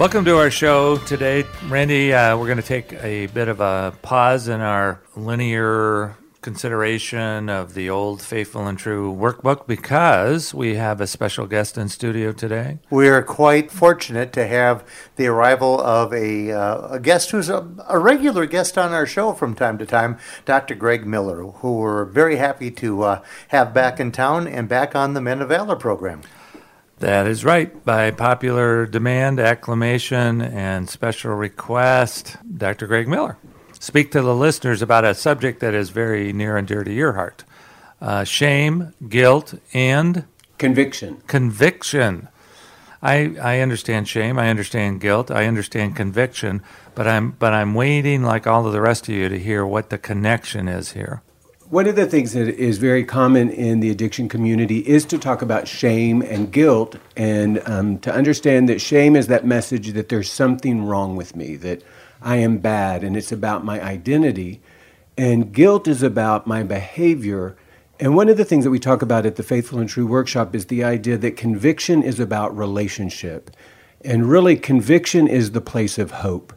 Welcome 0.00 0.24
to 0.24 0.38
our 0.38 0.50
show 0.50 0.96
today. 0.96 1.44
Randy, 1.68 2.14
uh, 2.14 2.34
we're 2.38 2.46
going 2.46 2.56
to 2.56 2.62
take 2.62 2.94
a 2.94 3.26
bit 3.26 3.48
of 3.48 3.60
a 3.60 3.92
pause 4.00 4.48
in 4.48 4.62
our 4.62 5.02
linear 5.14 6.16
consideration 6.40 7.50
of 7.50 7.74
the 7.74 7.90
old 7.90 8.22
Faithful 8.22 8.66
and 8.66 8.78
True 8.78 9.14
workbook 9.14 9.66
because 9.66 10.54
we 10.54 10.76
have 10.76 11.02
a 11.02 11.06
special 11.06 11.46
guest 11.46 11.76
in 11.76 11.90
studio 11.90 12.32
today. 12.32 12.78
We 12.88 13.10
are 13.10 13.22
quite 13.22 13.70
fortunate 13.70 14.32
to 14.32 14.46
have 14.46 14.88
the 15.16 15.26
arrival 15.26 15.78
of 15.78 16.14
a, 16.14 16.50
uh, 16.50 16.94
a 16.94 16.98
guest 16.98 17.32
who's 17.32 17.50
a, 17.50 17.68
a, 17.86 17.98
regular 17.98 18.46
guest 18.46 18.78
on 18.78 18.92
our 18.92 19.04
show 19.04 19.34
from 19.34 19.54
time 19.54 19.76
to 19.76 19.84
time, 19.84 20.16
Dr. 20.46 20.76
Greg 20.76 21.06
Miller, 21.06 21.42
who 21.42 21.76
we're 21.76 22.06
very 22.06 22.36
happy 22.36 22.70
to 22.70 23.02
uh, 23.02 23.22
have 23.48 23.74
back 23.74 24.00
in 24.00 24.12
town 24.12 24.48
and 24.48 24.66
back 24.66 24.96
on 24.96 25.12
the 25.12 25.20
Men 25.20 25.42
of 25.42 25.50
Valor 25.50 25.76
program. 25.76 26.22
That 27.00 27.26
is 27.26 27.46
right. 27.46 27.82
By 27.82 28.10
popular 28.10 28.84
demand, 28.84 29.40
acclamation, 29.40 30.42
and 30.42 30.86
special 30.86 31.32
request, 31.32 32.36
Dr. 32.58 32.86
Greg 32.86 33.08
Miller. 33.08 33.38
Speak 33.78 34.10
to 34.12 34.20
the 34.20 34.34
listeners 34.34 34.82
about 34.82 35.06
a 35.06 35.14
subject 35.14 35.60
that 35.60 35.72
is 35.72 35.88
very 35.88 36.30
near 36.34 36.58
and 36.58 36.68
dear 36.68 36.84
to 36.84 36.92
your 36.92 37.14
heart 37.14 37.44
uh, 38.02 38.24
shame, 38.24 38.92
guilt, 39.08 39.54
and 39.72 40.24
conviction. 40.58 41.22
Conviction. 41.26 42.28
I, 43.02 43.34
I 43.40 43.60
understand 43.60 44.06
shame, 44.06 44.38
I 44.38 44.50
understand 44.50 45.00
guilt, 45.00 45.30
I 45.30 45.46
understand 45.46 45.96
conviction, 45.96 46.62
but 46.94 47.08
I'm, 47.08 47.30
but 47.30 47.54
I'm 47.54 47.72
waiting, 47.72 48.22
like 48.22 48.46
all 48.46 48.66
of 48.66 48.74
the 48.74 48.80
rest 48.82 49.08
of 49.08 49.14
you, 49.14 49.30
to 49.30 49.38
hear 49.38 49.64
what 49.64 49.88
the 49.88 49.96
connection 49.96 50.68
is 50.68 50.92
here. 50.92 51.22
One 51.70 51.86
of 51.86 51.94
the 51.94 52.06
things 52.06 52.32
that 52.32 52.48
is 52.48 52.78
very 52.78 53.04
common 53.04 53.48
in 53.48 53.78
the 53.78 53.90
addiction 53.90 54.28
community 54.28 54.78
is 54.78 55.04
to 55.04 55.18
talk 55.18 55.40
about 55.40 55.68
shame 55.68 56.20
and 56.20 56.50
guilt, 56.50 56.96
and 57.16 57.62
um, 57.64 58.00
to 58.00 58.12
understand 58.12 58.68
that 58.68 58.80
shame 58.80 59.14
is 59.14 59.28
that 59.28 59.46
message 59.46 59.92
that 59.92 60.08
there's 60.08 60.28
something 60.28 60.84
wrong 60.84 61.14
with 61.14 61.36
me, 61.36 61.54
that 61.54 61.84
I 62.20 62.38
am 62.38 62.58
bad, 62.58 63.04
and 63.04 63.16
it's 63.16 63.30
about 63.30 63.64
my 63.64 63.80
identity. 63.80 64.60
And 65.16 65.52
guilt 65.52 65.86
is 65.86 66.02
about 66.02 66.44
my 66.44 66.64
behavior. 66.64 67.56
And 68.00 68.16
one 68.16 68.28
of 68.28 68.36
the 68.36 68.44
things 68.44 68.64
that 68.64 68.72
we 68.72 68.80
talk 68.80 69.00
about 69.00 69.24
at 69.24 69.36
the 69.36 69.44
Faithful 69.44 69.78
and 69.78 69.88
True 69.88 70.08
workshop 70.08 70.56
is 70.56 70.66
the 70.66 70.82
idea 70.82 71.16
that 71.18 71.36
conviction 71.36 72.02
is 72.02 72.18
about 72.18 72.56
relationship. 72.58 73.48
And 74.04 74.28
really, 74.28 74.56
conviction 74.56 75.28
is 75.28 75.52
the 75.52 75.60
place 75.60 75.98
of 75.98 76.10
hope 76.10 76.52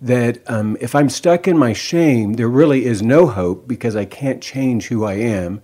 that 0.00 0.38
um, 0.50 0.76
if 0.80 0.94
I'm 0.94 1.08
stuck 1.08 1.48
in 1.48 1.56
my 1.56 1.72
shame, 1.72 2.34
there 2.34 2.48
really 2.48 2.84
is 2.84 3.02
no 3.02 3.26
hope 3.26 3.66
because 3.66 3.96
I 3.96 4.04
can't 4.04 4.42
change 4.42 4.88
who 4.88 5.04
I 5.04 5.14
am. 5.14 5.62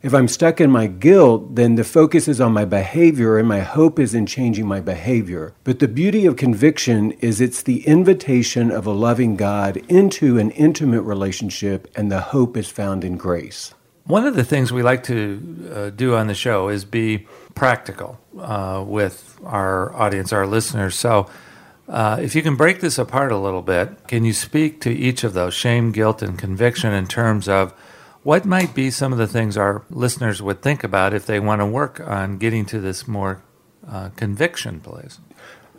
If 0.00 0.14
I'm 0.14 0.28
stuck 0.28 0.60
in 0.60 0.70
my 0.70 0.86
guilt, 0.86 1.56
then 1.56 1.74
the 1.74 1.82
focus 1.82 2.28
is 2.28 2.40
on 2.40 2.52
my 2.52 2.64
behavior 2.64 3.36
and 3.36 3.48
my 3.48 3.60
hope 3.60 3.98
is 3.98 4.14
in 4.14 4.26
changing 4.26 4.66
my 4.66 4.80
behavior. 4.80 5.54
But 5.64 5.80
the 5.80 5.88
beauty 5.88 6.24
of 6.24 6.36
conviction 6.36 7.12
is 7.12 7.40
it's 7.40 7.62
the 7.62 7.84
invitation 7.84 8.70
of 8.70 8.86
a 8.86 8.92
loving 8.92 9.34
God 9.34 9.78
into 9.88 10.38
an 10.38 10.52
intimate 10.52 11.02
relationship, 11.02 11.90
and 11.96 12.12
the 12.12 12.20
hope 12.20 12.56
is 12.56 12.68
found 12.68 13.02
in 13.02 13.16
grace. 13.16 13.74
One 14.04 14.24
of 14.24 14.36
the 14.36 14.44
things 14.44 14.72
we 14.72 14.82
like 14.82 15.02
to 15.04 15.72
uh, 15.74 15.90
do 15.90 16.14
on 16.14 16.28
the 16.28 16.34
show 16.34 16.68
is 16.68 16.84
be 16.84 17.26
practical 17.56 18.20
uh, 18.38 18.84
with 18.86 19.38
our 19.44 19.92
audience, 19.96 20.32
our 20.32 20.46
listeners. 20.46 20.94
So, 20.94 21.28
uh, 21.88 22.18
if 22.20 22.34
you 22.34 22.42
can 22.42 22.54
break 22.54 22.80
this 22.80 22.98
apart 22.98 23.32
a 23.32 23.36
little 23.36 23.62
bit, 23.62 24.06
can 24.06 24.24
you 24.24 24.32
speak 24.32 24.80
to 24.82 24.90
each 24.90 25.24
of 25.24 25.32
those 25.32 25.54
shame, 25.54 25.90
guilt, 25.90 26.20
and 26.22 26.38
conviction 26.38 26.92
in 26.92 27.06
terms 27.06 27.48
of 27.48 27.72
what 28.22 28.44
might 28.44 28.74
be 28.74 28.90
some 28.90 29.10
of 29.10 29.18
the 29.18 29.26
things 29.26 29.56
our 29.56 29.82
listeners 29.88 30.42
would 30.42 30.60
think 30.60 30.84
about 30.84 31.14
if 31.14 31.24
they 31.24 31.40
want 31.40 31.60
to 31.60 31.66
work 31.66 32.00
on 32.00 32.36
getting 32.36 32.66
to 32.66 32.78
this 32.78 33.08
more 33.08 33.42
uh, 33.88 34.10
conviction 34.16 34.80
place? 34.80 35.18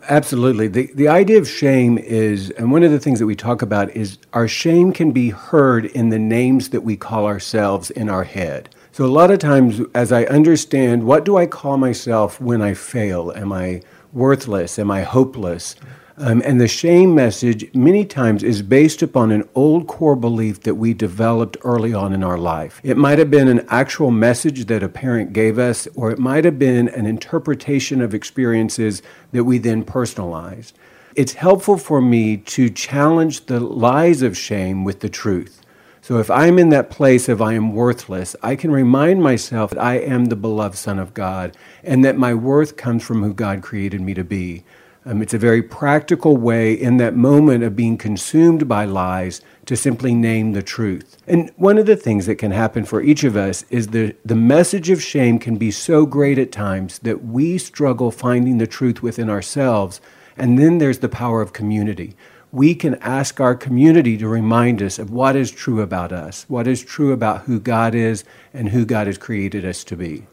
Absolutely. 0.08 0.66
The, 0.66 0.90
the 0.94 1.08
idea 1.08 1.38
of 1.38 1.48
shame 1.48 1.98
is, 1.98 2.50
and 2.50 2.72
one 2.72 2.82
of 2.82 2.90
the 2.90 2.98
things 2.98 3.18
that 3.20 3.26
we 3.26 3.36
talk 3.36 3.62
about 3.62 3.94
is 3.94 4.18
our 4.32 4.48
shame 4.48 4.92
can 4.92 5.12
be 5.12 5.30
heard 5.30 5.84
in 5.84 6.08
the 6.08 6.18
names 6.18 6.70
that 6.70 6.80
we 6.80 6.96
call 6.96 7.26
ourselves 7.26 7.90
in 7.90 8.08
our 8.08 8.24
head. 8.24 8.74
So, 8.92 9.04
a 9.04 9.06
lot 9.06 9.30
of 9.30 9.38
times, 9.38 9.80
as 9.94 10.10
I 10.10 10.24
understand, 10.24 11.04
what 11.04 11.24
do 11.24 11.36
I 11.36 11.46
call 11.46 11.76
myself 11.76 12.40
when 12.40 12.60
I 12.60 12.74
fail? 12.74 13.32
Am 13.36 13.52
I 13.52 13.82
worthless? 14.12 14.78
Am 14.78 14.90
I 14.90 15.02
hopeless? 15.02 15.76
Um, 16.22 16.42
and 16.44 16.60
the 16.60 16.68
shame 16.68 17.14
message, 17.14 17.74
many 17.74 18.04
times, 18.04 18.42
is 18.42 18.60
based 18.60 19.00
upon 19.00 19.32
an 19.32 19.48
old 19.54 19.86
core 19.86 20.14
belief 20.14 20.60
that 20.60 20.74
we 20.74 20.92
developed 20.92 21.56
early 21.64 21.94
on 21.94 22.12
in 22.12 22.22
our 22.22 22.36
life. 22.36 22.78
It 22.84 22.98
might 22.98 23.18
have 23.18 23.30
been 23.30 23.48
an 23.48 23.64
actual 23.70 24.10
message 24.10 24.66
that 24.66 24.82
a 24.82 24.88
parent 24.90 25.32
gave 25.32 25.58
us, 25.58 25.88
or 25.96 26.10
it 26.10 26.18
might 26.18 26.44
have 26.44 26.58
been 26.58 26.90
an 26.90 27.06
interpretation 27.06 28.02
of 28.02 28.12
experiences 28.12 29.00
that 29.32 29.44
we 29.44 29.56
then 29.56 29.82
personalized. 29.82 30.76
It's 31.16 31.32
helpful 31.32 31.78
for 31.78 32.02
me 32.02 32.36
to 32.36 32.68
challenge 32.68 33.46
the 33.46 33.58
lies 33.58 34.20
of 34.20 34.36
shame 34.36 34.84
with 34.84 35.00
the 35.00 35.08
truth. 35.08 35.62
So 36.02 36.18
if 36.18 36.30
I'm 36.30 36.58
in 36.58 36.68
that 36.68 36.90
place 36.90 37.30
of 37.30 37.40
I 37.40 37.54
am 37.54 37.74
worthless, 37.74 38.36
I 38.42 38.56
can 38.56 38.70
remind 38.70 39.22
myself 39.22 39.70
that 39.70 39.82
I 39.82 39.94
am 39.94 40.26
the 40.26 40.36
beloved 40.36 40.76
Son 40.76 40.98
of 40.98 41.14
God 41.14 41.56
and 41.82 42.04
that 42.04 42.18
my 42.18 42.34
worth 42.34 42.76
comes 42.76 43.02
from 43.02 43.22
who 43.22 43.32
God 43.32 43.62
created 43.62 44.02
me 44.02 44.12
to 44.12 44.24
be. 44.24 44.64
Um, 45.06 45.22
it's 45.22 45.32
a 45.32 45.38
very 45.38 45.62
practical 45.62 46.36
way 46.36 46.74
in 46.74 46.98
that 46.98 47.16
moment 47.16 47.64
of 47.64 47.74
being 47.74 47.96
consumed 47.96 48.68
by 48.68 48.84
lies 48.84 49.40
to 49.64 49.74
simply 49.74 50.14
name 50.14 50.52
the 50.52 50.62
truth. 50.62 51.16
And 51.26 51.50
one 51.56 51.78
of 51.78 51.86
the 51.86 51.96
things 51.96 52.26
that 52.26 52.36
can 52.36 52.50
happen 52.50 52.84
for 52.84 53.00
each 53.00 53.24
of 53.24 53.34
us 53.34 53.64
is 53.70 53.88
the, 53.88 54.14
the 54.26 54.34
message 54.34 54.90
of 54.90 55.02
shame 55.02 55.38
can 55.38 55.56
be 55.56 55.70
so 55.70 56.04
great 56.04 56.38
at 56.38 56.52
times 56.52 56.98
that 56.98 57.24
we 57.24 57.56
struggle 57.56 58.10
finding 58.10 58.58
the 58.58 58.66
truth 58.66 59.02
within 59.02 59.30
ourselves. 59.30 60.02
And 60.36 60.58
then 60.58 60.78
there's 60.78 60.98
the 60.98 61.08
power 61.08 61.40
of 61.40 61.54
community. 61.54 62.14
We 62.52 62.74
can 62.74 62.96
ask 62.96 63.40
our 63.40 63.54
community 63.54 64.18
to 64.18 64.28
remind 64.28 64.82
us 64.82 64.98
of 64.98 65.10
what 65.10 65.34
is 65.34 65.50
true 65.50 65.80
about 65.80 66.12
us, 66.12 66.44
what 66.48 66.66
is 66.66 66.84
true 66.84 67.12
about 67.12 67.42
who 67.42 67.58
God 67.58 67.94
is, 67.94 68.24
and 68.52 68.68
who 68.68 68.84
God 68.84 69.06
has 69.06 69.16
created 69.16 69.64
us 69.64 69.82
to 69.84 69.96
be. 69.96 70.26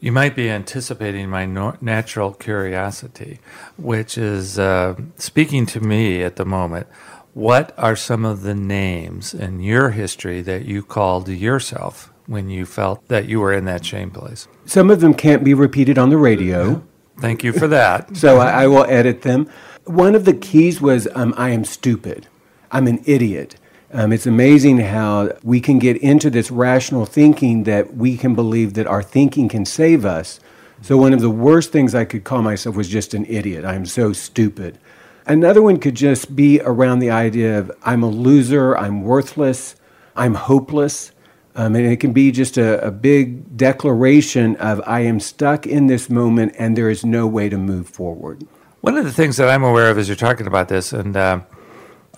You 0.00 0.12
might 0.12 0.36
be 0.36 0.48
anticipating 0.48 1.28
my 1.28 1.44
no- 1.44 1.76
natural 1.80 2.32
curiosity, 2.32 3.40
which 3.76 4.16
is 4.16 4.58
uh, 4.58 4.94
speaking 5.16 5.66
to 5.66 5.80
me 5.80 6.22
at 6.22 6.36
the 6.36 6.44
moment. 6.44 6.86
What 7.34 7.74
are 7.76 7.96
some 7.96 8.24
of 8.24 8.42
the 8.42 8.54
names 8.54 9.34
in 9.34 9.60
your 9.60 9.90
history 9.90 10.40
that 10.42 10.64
you 10.64 10.82
called 10.82 11.28
yourself 11.28 12.12
when 12.26 12.48
you 12.48 12.64
felt 12.64 13.06
that 13.08 13.26
you 13.26 13.40
were 13.40 13.52
in 13.52 13.64
that 13.64 13.84
shame 13.84 14.10
place? 14.10 14.46
Some 14.66 14.90
of 14.90 15.00
them 15.00 15.14
can't 15.14 15.42
be 15.42 15.54
repeated 15.54 15.98
on 15.98 16.10
the 16.10 16.16
radio. 16.16 16.82
Thank 17.20 17.42
you 17.42 17.52
for 17.52 17.66
that. 17.66 18.16
so 18.16 18.38
I, 18.38 18.64
I, 18.64 18.66
will 18.68 18.84
edit 18.84 19.22
them. 19.22 19.50
One 19.84 20.14
of 20.14 20.24
the 20.24 20.34
keys 20.34 20.80
was 20.80 21.08
um, 21.14 21.34
I 21.36 21.50
am 21.50 21.64
stupid. 21.64 22.28
I'm 22.70 22.86
an 22.86 23.02
idiot. 23.04 23.56
Um, 23.90 24.12
it's 24.12 24.26
amazing 24.26 24.78
how 24.78 25.32
we 25.42 25.60
can 25.60 25.78
get 25.78 25.96
into 25.98 26.28
this 26.28 26.50
rational 26.50 27.06
thinking 27.06 27.64
that 27.64 27.96
we 27.96 28.18
can 28.18 28.34
believe 28.34 28.74
that 28.74 28.86
our 28.86 29.02
thinking 29.02 29.48
can 29.48 29.64
save 29.64 30.04
us. 30.04 30.40
So, 30.82 30.98
one 30.98 31.14
of 31.14 31.20
the 31.20 31.30
worst 31.30 31.72
things 31.72 31.94
I 31.94 32.04
could 32.04 32.22
call 32.22 32.42
myself 32.42 32.76
was 32.76 32.88
just 32.88 33.14
an 33.14 33.24
idiot. 33.26 33.64
I'm 33.64 33.86
so 33.86 34.12
stupid. 34.12 34.78
Another 35.26 35.62
one 35.62 35.78
could 35.78 35.94
just 35.94 36.36
be 36.36 36.60
around 36.60 36.98
the 36.98 37.10
idea 37.10 37.58
of 37.58 37.72
I'm 37.82 38.02
a 38.02 38.08
loser, 38.08 38.76
I'm 38.76 39.02
worthless, 39.02 39.76
I'm 40.14 40.34
hopeless. 40.34 41.12
Um, 41.54 41.74
and 41.74 41.86
it 41.86 41.98
can 41.98 42.12
be 42.12 42.30
just 42.30 42.56
a, 42.56 42.86
a, 42.86 42.90
big 42.92 43.56
declaration 43.56 44.54
of 44.56 44.80
I 44.86 45.00
am 45.00 45.18
stuck 45.18 45.66
in 45.66 45.88
this 45.88 46.08
moment 46.08 46.54
and 46.56 46.76
there 46.76 46.88
is 46.88 47.04
no 47.04 47.26
way 47.26 47.48
to 47.48 47.58
move 47.58 47.88
forward. 47.88 48.46
One 48.80 48.96
of 48.96 49.04
the 49.04 49.12
things 49.12 49.38
that 49.38 49.48
I'm 49.48 49.64
aware 49.64 49.90
of 49.90 49.98
as 49.98 50.08
you're 50.08 50.14
talking 50.14 50.46
about 50.46 50.68
this, 50.68 50.92
and 50.92 51.16
uh, 51.16 51.40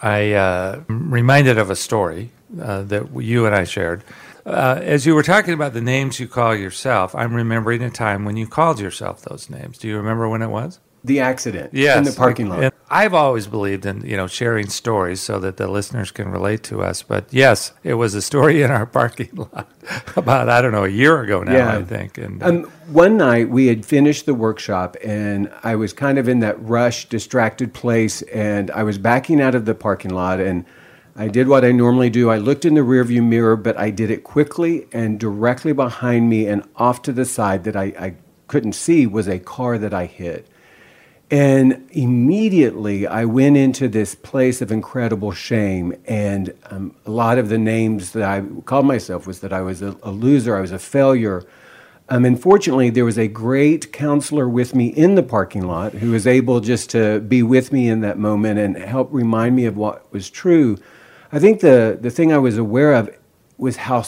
I 0.02 0.32
uh, 0.32 0.82
reminded 0.88 1.58
of 1.58 1.70
a 1.70 1.76
story 1.76 2.30
uh, 2.60 2.82
that 2.84 3.14
you 3.22 3.46
and 3.46 3.54
I 3.54 3.64
shared. 3.64 4.04
Uh, 4.46 4.80
as 4.82 5.04
you 5.04 5.14
were 5.14 5.22
talking 5.22 5.52
about 5.52 5.74
the 5.74 5.82
names 5.82 6.18
you 6.18 6.26
call 6.26 6.54
yourself, 6.54 7.14
I'm 7.14 7.34
remembering 7.34 7.82
a 7.82 7.90
time 7.90 8.24
when 8.24 8.36
you 8.36 8.46
called 8.46 8.80
yourself 8.80 9.22
those 9.22 9.50
names. 9.50 9.78
Do 9.78 9.88
you 9.88 9.96
remember 9.96 10.28
when 10.28 10.42
it 10.42 10.48
was? 10.48 10.80
The 11.04 11.20
accident 11.20 11.72
yes. 11.72 11.96
in 11.96 12.04
the 12.04 12.12
parking 12.12 12.48
lot. 12.48 12.62
And 12.62 12.72
I've 12.90 13.14
always 13.14 13.46
believed 13.46 13.86
in 13.86 14.02
you 14.02 14.16
know 14.16 14.26
sharing 14.26 14.68
stories 14.68 15.20
so 15.20 15.38
that 15.40 15.56
the 15.56 15.68
listeners 15.68 16.10
can 16.10 16.28
relate 16.28 16.62
to 16.64 16.82
us. 16.82 17.02
But 17.02 17.26
yes, 17.30 17.72
it 17.84 17.94
was 17.94 18.14
a 18.14 18.22
story 18.22 18.62
in 18.62 18.70
our 18.70 18.86
parking 19.00 19.30
lot 19.34 19.70
about 20.16 20.48
I 20.48 20.60
don't 20.60 20.72
know 20.72 20.84
a 20.84 20.88
year 20.88 21.22
ago 21.22 21.42
now 21.42 21.52
Yeah. 21.52 21.78
I 21.78 21.82
think. 21.84 22.18
And 22.18 22.42
uh, 22.42 22.46
Um, 22.46 22.64
one 22.88 23.16
night 23.16 23.48
we 23.48 23.68
had 23.68 23.86
finished 23.86 24.26
the 24.26 24.34
workshop, 24.34 24.96
and 25.04 25.50
I 25.62 25.76
was 25.76 25.92
kind 25.92 26.18
of 26.18 26.28
in 26.28 26.40
that 26.40 26.60
rush, 26.60 27.08
distracted 27.08 27.72
place, 27.72 28.22
and 28.22 28.70
I 28.72 28.82
was 28.82 28.98
backing 28.98 29.40
out 29.40 29.54
of 29.54 29.64
the 29.64 29.74
parking 29.74 30.12
lot, 30.12 30.40
and 30.40 30.64
I 31.16 31.28
did 31.28 31.48
what 31.48 31.64
I 31.64 31.72
normally 31.72 32.10
do. 32.10 32.30
I 32.30 32.38
looked 32.38 32.64
in 32.64 32.74
the 32.74 32.80
rearview 32.80 33.22
mirror, 33.22 33.56
but 33.56 33.78
I 33.78 33.90
did 33.90 34.10
it 34.10 34.24
quickly, 34.24 34.86
and 34.92 35.20
directly 35.20 35.72
behind 35.72 36.28
me 36.28 36.46
and 36.46 36.62
off 36.76 37.02
to 37.02 37.12
the 37.12 37.24
side 37.24 37.64
that 37.64 37.76
I, 37.76 37.84
I 37.98 38.14
couldn't 38.48 38.72
see 38.72 39.06
was 39.06 39.28
a 39.28 39.38
car 39.38 39.78
that 39.78 39.94
I 39.94 40.06
hit. 40.06 40.48
And 41.30 41.88
immediately 41.92 43.06
I 43.06 43.24
went 43.24 43.56
into 43.56 43.88
this 43.88 44.16
place 44.16 44.60
of 44.60 44.72
incredible 44.72 45.30
shame. 45.32 45.94
And 46.06 46.52
um, 46.70 46.96
a 47.06 47.10
lot 47.10 47.38
of 47.38 47.48
the 47.48 47.58
names 47.58 48.12
that 48.12 48.24
I 48.24 48.42
called 48.64 48.86
myself 48.86 49.26
was 49.26 49.40
that 49.40 49.52
I 49.52 49.60
was 49.60 49.80
a, 49.80 49.96
a 50.02 50.10
loser, 50.10 50.56
I 50.56 50.60
was 50.60 50.72
a 50.72 50.78
failure. 50.78 51.44
Um, 52.08 52.24
and 52.24 52.40
fortunately, 52.40 52.90
there 52.90 53.04
was 53.04 53.18
a 53.18 53.28
great 53.28 53.92
counselor 53.92 54.48
with 54.48 54.74
me 54.74 54.88
in 54.88 55.14
the 55.14 55.22
parking 55.22 55.62
lot 55.62 55.92
who 55.92 56.10
was 56.10 56.26
able 56.26 56.58
just 56.58 56.90
to 56.90 57.20
be 57.20 57.44
with 57.44 57.72
me 57.72 57.88
in 57.88 58.00
that 58.00 58.18
moment 58.18 58.58
and 58.58 58.76
help 58.76 59.08
remind 59.12 59.54
me 59.54 59.66
of 59.66 59.76
what 59.76 60.12
was 60.12 60.28
true. 60.28 60.76
I 61.30 61.38
think 61.38 61.60
the, 61.60 61.96
the 62.00 62.10
thing 62.10 62.32
I 62.32 62.38
was 62.38 62.58
aware 62.58 62.94
of 62.94 63.08
was 63.56 63.76
how 63.76 64.02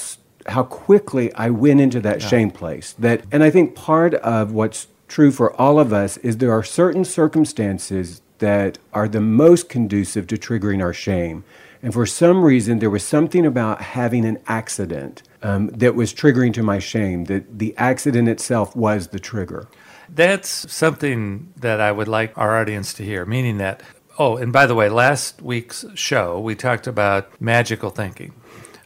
how 0.47 0.65
quickly 0.65 1.33
I 1.35 1.51
went 1.51 1.81
into 1.81 2.01
that 2.01 2.21
shame 2.21 2.51
place. 2.51 2.95
That, 2.95 3.25
and 3.31 3.45
I 3.45 3.51
think 3.51 3.77
part 3.77 4.15
of 4.15 4.51
what's 4.51 4.89
true 5.13 5.31
for 5.31 5.55
all 5.61 5.79
of 5.79 5.93
us 5.93 6.17
is 6.19 6.39
there 6.39 6.53
are 6.53 6.63
certain 6.63 7.05
circumstances 7.05 8.23
that 8.39 8.79
are 8.95 9.07
the 9.07 9.21
most 9.21 9.69
conducive 9.69 10.27
to 10.27 10.37
triggering 10.37 10.83
our 10.83 10.95
shame. 10.95 11.45
And 11.83 11.93
for 11.93 12.07
some 12.07 12.43
reason, 12.43 12.79
there 12.79 12.89
was 12.89 13.05
something 13.05 13.45
about 13.45 13.83
having 13.83 14.25
an 14.25 14.39
accident 14.47 15.23
um, 15.43 15.69
that 15.69 15.95
was 15.95 16.15
triggering 16.15 16.55
to 16.55 16.63
my 16.63 16.79
shame. 16.79 17.27
That 17.27 17.59
the 17.59 17.75
accident 17.77 18.27
itself 18.29 18.75
was 18.75 19.09
the 19.09 19.19
trigger. 19.19 19.69
That's 20.09 20.73
something 20.73 21.53
that 21.57 21.79
I 21.79 21.93
would 21.93 22.09
like 22.09 22.37
our 22.39 22.59
audience 22.59 22.95
to 22.95 23.05
hear, 23.05 23.27
meaning 23.27 23.59
that, 23.59 23.83
oh, 24.19 24.39
and 24.39 24.51
by 24.51 24.65
the 24.65 24.75
way, 24.75 24.89
last 24.89 25.43
week's 25.43 25.85
show, 25.95 26.41
we 26.41 26.55
talked 26.55 26.87
about 26.87 27.39
magical 27.39 27.91
thinking. 27.91 28.33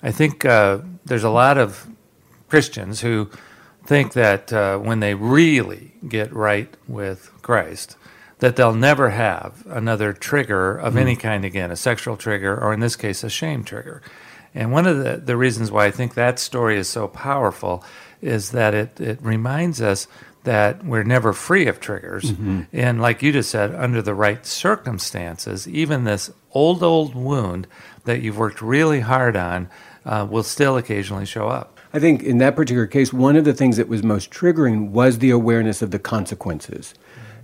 I 0.02 0.10
think 0.10 0.44
uh, 0.44 0.80
there's 1.04 1.24
a 1.24 1.30
lot 1.30 1.56
of 1.56 1.88
Christians 2.48 3.00
who 3.02 3.30
think 3.86 4.12
that 4.12 4.52
uh, 4.52 4.78
when 4.78 5.00
they 5.00 5.14
really 5.14 5.92
get 6.06 6.32
right 6.32 6.72
with 6.86 7.30
Christ, 7.42 7.96
that 8.38 8.56
they'll 8.56 8.74
never 8.74 9.10
have 9.10 9.64
another 9.66 10.12
trigger 10.12 10.76
of 10.76 10.96
any 10.96 11.16
kind 11.16 11.44
again, 11.44 11.70
a 11.70 11.76
sexual 11.76 12.16
trigger, 12.16 12.58
or 12.58 12.72
in 12.72 12.80
this 12.80 12.96
case, 12.96 13.24
a 13.24 13.30
shame 13.30 13.64
trigger. 13.64 14.02
And 14.54 14.72
one 14.72 14.86
of 14.86 15.02
the, 15.02 15.16
the 15.16 15.36
reasons 15.36 15.70
why 15.70 15.86
I 15.86 15.90
think 15.90 16.14
that 16.14 16.38
story 16.38 16.76
is 16.76 16.88
so 16.88 17.08
powerful 17.08 17.84
is 18.20 18.50
that 18.52 18.74
it, 18.74 19.00
it 19.00 19.18
reminds 19.22 19.80
us 19.80 20.08
that 20.44 20.84
we're 20.84 21.02
never 21.02 21.32
free 21.32 21.66
of 21.66 21.80
triggers. 21.80 22.30
And 22.72 23.00
like 23.02 23.22
you 23.22 23.32
just 23.32 23.50
said, 23.50 23.74
under 23.74 24.00
the 24.00 24.14
right 24.14 24.46
circumstances, 24.46 25.66
even 25.68 26.04
this 26.04 26.30
old, 26.52 26.82
old 26.82 27.14
wound 27.14 27.66
that 28.04 28.22
you've 28.22 28.38
worked 28.38 28.62
really 28.62 29.00
hard 29.00 29.36
on 29.36 29.68
uh, 30.04 30.26
will 30.30 30.44
still 30.44 30.76
occasionally 30.76 31.26
show 31.26 31.48
up. 31.48 31.75
I 31.96 31.98
think 31.98 32.22
in 32.22 32.36
that 32.38 32.56
particular 32.56 32.86
case, 32.86 33.10
one 33.10 33.36
of 33.36 33.46
the 33.46 33.54
things 33.54 33.78
that 33.78 33.88
was 33.88 34.02
most 34.02 34.30
triggering 34.30 34.90
was 34.90 35.18
the 35.18 35.30
awareness 35.30 35.80
of 35.80 35.92
the 35.92 35.98
consequences. 35.98 36.92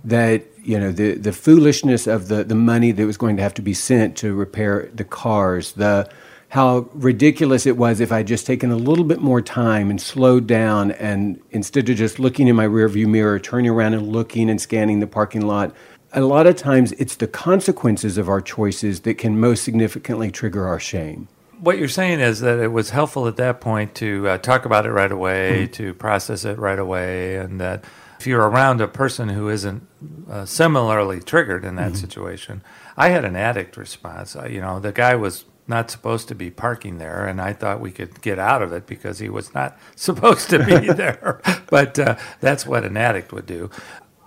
That, 0.03 0.43
you 0.63 0.79
know, 0.79 0.91
the, 0.91 1.15
the 1.15 1.33
foolishness 1.33 2.05
of 2.05 2.27
the, 2.27 2.43
the 2.43 2.53
money 2.53 2.91
that 2.91 3.03
was 3.03 3.17
going 3.17 3.35
to 3.37 3.41
have 3.41 3.55
to 3.55 3.63
be 3.63 3.73
sent 3.73 4.15
to 4.17 4.35
repair 4.35 4.91
the 4.93 5.05
cars, 5.05 5.71
the 5.71 6.07
how 6.49 6.87
ridiculous 6.93 7.65
it 7.65 7.77
was 7.77 7.99
if 7.99 8.11
I'd 8.11 8.27
just 8.27 8.45
taken 8.45 8.69
a 8.69 8.75
little 8.75 9.05
bit 9.05 9.21
more 9.21 9.41
time 9.41 9.89
and 9.89 9.99
slowed 9.99 10.45
down 10.45 10.91
and 10.91 11.41
instead 11.49 11.89
of 11.89 11.95
just 11.95 12.19
looking 12.19 12.47
in 12.47 12.55
my 12.55 12.67
rearview 12.67 13.07
mirror, 13.07 13.39
turning 13.39 13.71
around 13.71 13.95
and 13.95 14.07
looking 14.09 14.51
and 14.51 14.61
scanning 14.61 14.99
the 14.99 15.07
parking 15.07 15.41
lot. 15.41 15.73
A 16.11 16.21
lot 16.21 16.45
of 16.45 16.57
times 16.57 16.91
it's 16.99 17.15
the 17.15 17.27
consequences 17.27 18.19
of 18.19 18.29
our 18.29 18.39
choices 18.39 18.99
that 18.99 19.17
can 19.17 19.39
most 19.39 19.63
significantly 19.63 20.29
trigger 20.29 20.67
our 20.67 20.79
shame. 20.79 21.27
What 21.63 21.77
you're 21.77 21.87
saying 21.87 22.19
is 22.19 22.41
that 22.41 22.59
it 22.59 22.73
was 22.73 22.89
helpful 22.89 23.25
at 23.25 23.37
that 23.37 23.61
point 23.61 23.95
to 23.95 24.27
uh, 24.27 24.37
talk 24.37 24.65
about 24.65 24.85
it 24.85 24.91
right 24.91 25.11
away, 25.11 25.67
to 25.67 25.93
process 25.93 26.43
it 26.43 26.59
right 26.59 26.77
away, 26.77 27.37
and 27.37 27.61
that 27.61 27.85
if 28.19 28.27
you're 28.27 28.45
around 28.45 28.81
a 28.81 28.87
person 28.89 29.29
who 29.29 29.47
isn't 29.47 29.87
uh, 30.29 30.43
similarly 30.43 31.21
triggered 31.21 31.63
in 31.63 31.75
that 31.75 31.95
situation, 31.95 32.63
I 32.97 33.09
had 33.09 33.23
an 33.23 33.37
addict 33.37 33.77
response. 33.77 34.35
Uh, 34.35 34.45
you 34.45 34.59
know, 34.59 34.81
the 34.81 34.91
guy 34.91 35.15
was 35.15 35.45
not 35.65 35.89
supposed 35.89 36.27
to 36.27 36.35
be 36.35 36.51
parking 36.51 36.97
there, 36.97 37.25
and 37.25 37.39
I 37.39 37.53
thought 37.53 37.79
we 37.79 37.91
could 37.91 38.21
get 38.21 38.39
out 38.39 38.61
of 38.61 38.73
it 38.73 38.85
because 38.85 39.19
he 39.19 39.29
was 39.29 39.53
not 39.53 39.77
supposed 39.95 40.49
to 40.49 40.59
be 40.65 40.87
there. 40.93 41.41
But 41.69 41.97
uh, 41.97 42.17
that's 42.41 42.65
what 42.65 42.83
an 42.83 42.97
addict 42.97 43.31
would 43.31 43.45
do. 43.45 43.69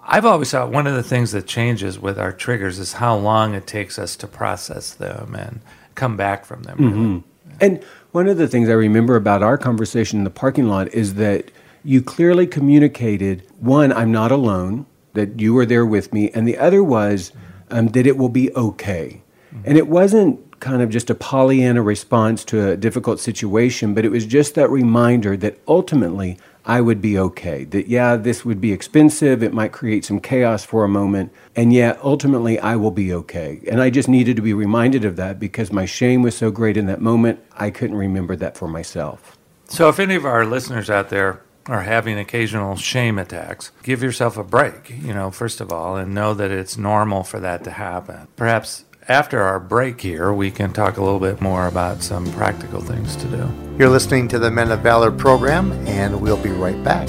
I've 0.03 0.25
always 0.25 0.51
thought 0.53 0.71
one 0.71 0.87
of 0.87 0.95
the 0.95 1.03
things 1.03 1.33
that 1.33 1.47
changes 1.47 1.99
with 1.99 2.19
our 2.19 2.33
triggers 2.33 2.79
is 2.79 2.95
how 2.95 3.15
long 3.15 3.55
it 3.55 3.67
takes 3.67 3.99
us 3.99 4.17
to 4.17 4.27
process 4.27 4.95
them 4.95 5.35
and 5.35 5.61
come 5.97 6.17
back 6.17 6.45
from 6.45 6.63
them. 6.63 6.77
really. 6.79 7.25
And 7.61 7.83
one 8.13 8.29
of 8.29 8.39
the 8.39 8.49
things 8.49 8.69
I 8.69 8.73
remember 8.73 9.17
about 9.17 9.43
our 9.43 9.59
conversation 9.59 10.19
in 10.19 10.25
the 10.25 10.31
parking 10.31 10.69
lot 10.69 10.93
is 10.95 11.15
that 11.15 11.51
you 11.85 12.03
clearly 12.03 12.47
communicated 12.47 13.47
one, 13.59 13.93
I'm 13.93 14.13
not 14.13 14.33
alone, 14.33 14.87
that 15.15 15.41
you 15.41 15.55
were 15.55 15.67
there 15.67 15.87
with 15.87 16.13
me, 16.13 16.31
and 16.31 16.47
the 16.47 16.59
other 16.59 16.85
was 16.85 17.33
um, 17.71 17.89
that 17.89 18.07
it 18.07 18.17
will 18.17 18.29
be 18.29 18.53
okay. 18.55 19.23
And 19.65 19.79
it 19.79 19.89
wasn't 19.89 20.61
kind 20.61 20.83
of 20.83 20.91
just 20.91 21.09
a 21.11 21.15
Pollyanna 21.15 21.83
response 21.83 22.45
to 22.47 22.71
a 22.71 22.77
difficult 22.77 23.21
situation, 23.21 23.95
but 23.95 24.05
it 24.05 24.11
was 24.11 24.27
just 24.27 24.55
that 24.55 24.69
reminder 24.71 25.37
that 25.37 25.59
ultimately 25.67 26.39
I 26.67 26.81
would 26.81 27.01
be 27.01 27.17
okay. 27.17 27.63
That, 27.65 27.87
yeah, 27.87 28.17
this 28.17 28.45
would 28.45 28.61
be 28.61 28.73
expensive, 28.73 29.43
it 29.43 29.55
might 29.55 29.71
create 29.71 30.05
some 30.05 30.19
chaos 30.19 30.65
for 30.65 30.83
a 30.83 30.89
moment, 30.89 31.33
and 31.55 31.73
yet 31.73 31.99
ultimately 32.03 32.59
I 32.59 32.75
will 32.75 32.91
be 32.91 33.15
okay. 33.15 33.61
And 33.71 33.81
I 33.81 33.89
just 33.89 34.09
needed 34.09 34.35
to 34.37 34.43
be 34.43 34.53
reminded 34.53 35.05
of 35.05 35.15
that 35.17 35.39
because 35.39 35.73
my 35.73 35.87
shame 35.87 36.23
was 36.23 36.37
so 36.37 36.51
great 36.51 36.77
in 36.77 36.87
that 36.87 37.01
moment, 37.01 37.39
I 37.57 37.71
couldn't 37.71 37.97
remember 37.97 38.35
that 38.37 38.57
for 38.57 38.67
myself. 38.67 39.39
So, 39.69 39.89
if 39.89 40.01
any 40.01 40.17
of 40.17 40.27
our 40.27 40.45
listeners 40.45 40.91
out 40.91 41.09
there 41.09 41.43
are 41.67 41.83
having 41.83 42.19
occasional 42.19 42.77
shame 42.77 43.19
attacks, 43.19 43.71
give 43.83 44.03
yourself 44.03 44.37
a 44.37 44.45
break, 44.45 44.91
you 44.91 45.15
know, 45.15 45.31
first 45.31 45.61
of 45.61 45.73
all, 45.73 45.97
and 45.97 46.15
know 46.15 46.35
that 46.35 46.51
it's 46.51 46.77
normal 46.77 47.23
for 47.23 47.41
that 47.41 47.65
to 47.65 47.71
happen. 47.71 48.27
Perhaps 48.37 48.85
after 49.09 49.41
our 49.41 49.61
break 49.61 50.01
here, 50.01 50.33
we 50.33 50.51
can 50.51 50.73
talk 50.73 50.97
a 50.97 51.03
little 51.03 51.21
bit 51.21 51.41
more 51.41 51.67
about 51.67 52.03
some 52.03 52.31
practical 52.33 52.81
things 52.81 53.15
to 53.17 53.27
do. 53.29 53.49
You're 53.79 53.89
listening 53.89 54.29
to 54.29 54.39
the 54.39 54.51
Men 54.51 54.73
of 54.73 54.81
Valor 54.81 55.13
program, 55.13 55.73
and 55.87 56.21
we'll 56.21 56.43
be 56.43 56.51
right 56.51 56.83
back. 56.83 57.09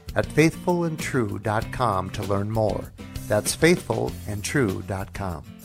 at 0.15 0.27
faithfulandtrue.com 0.27 2.09
to 2.09 2.23
learn 2.23 2.51
more. 2.51 2.91
That's 3.27 3.55
faithfulandtrue.com. 3.55 5.60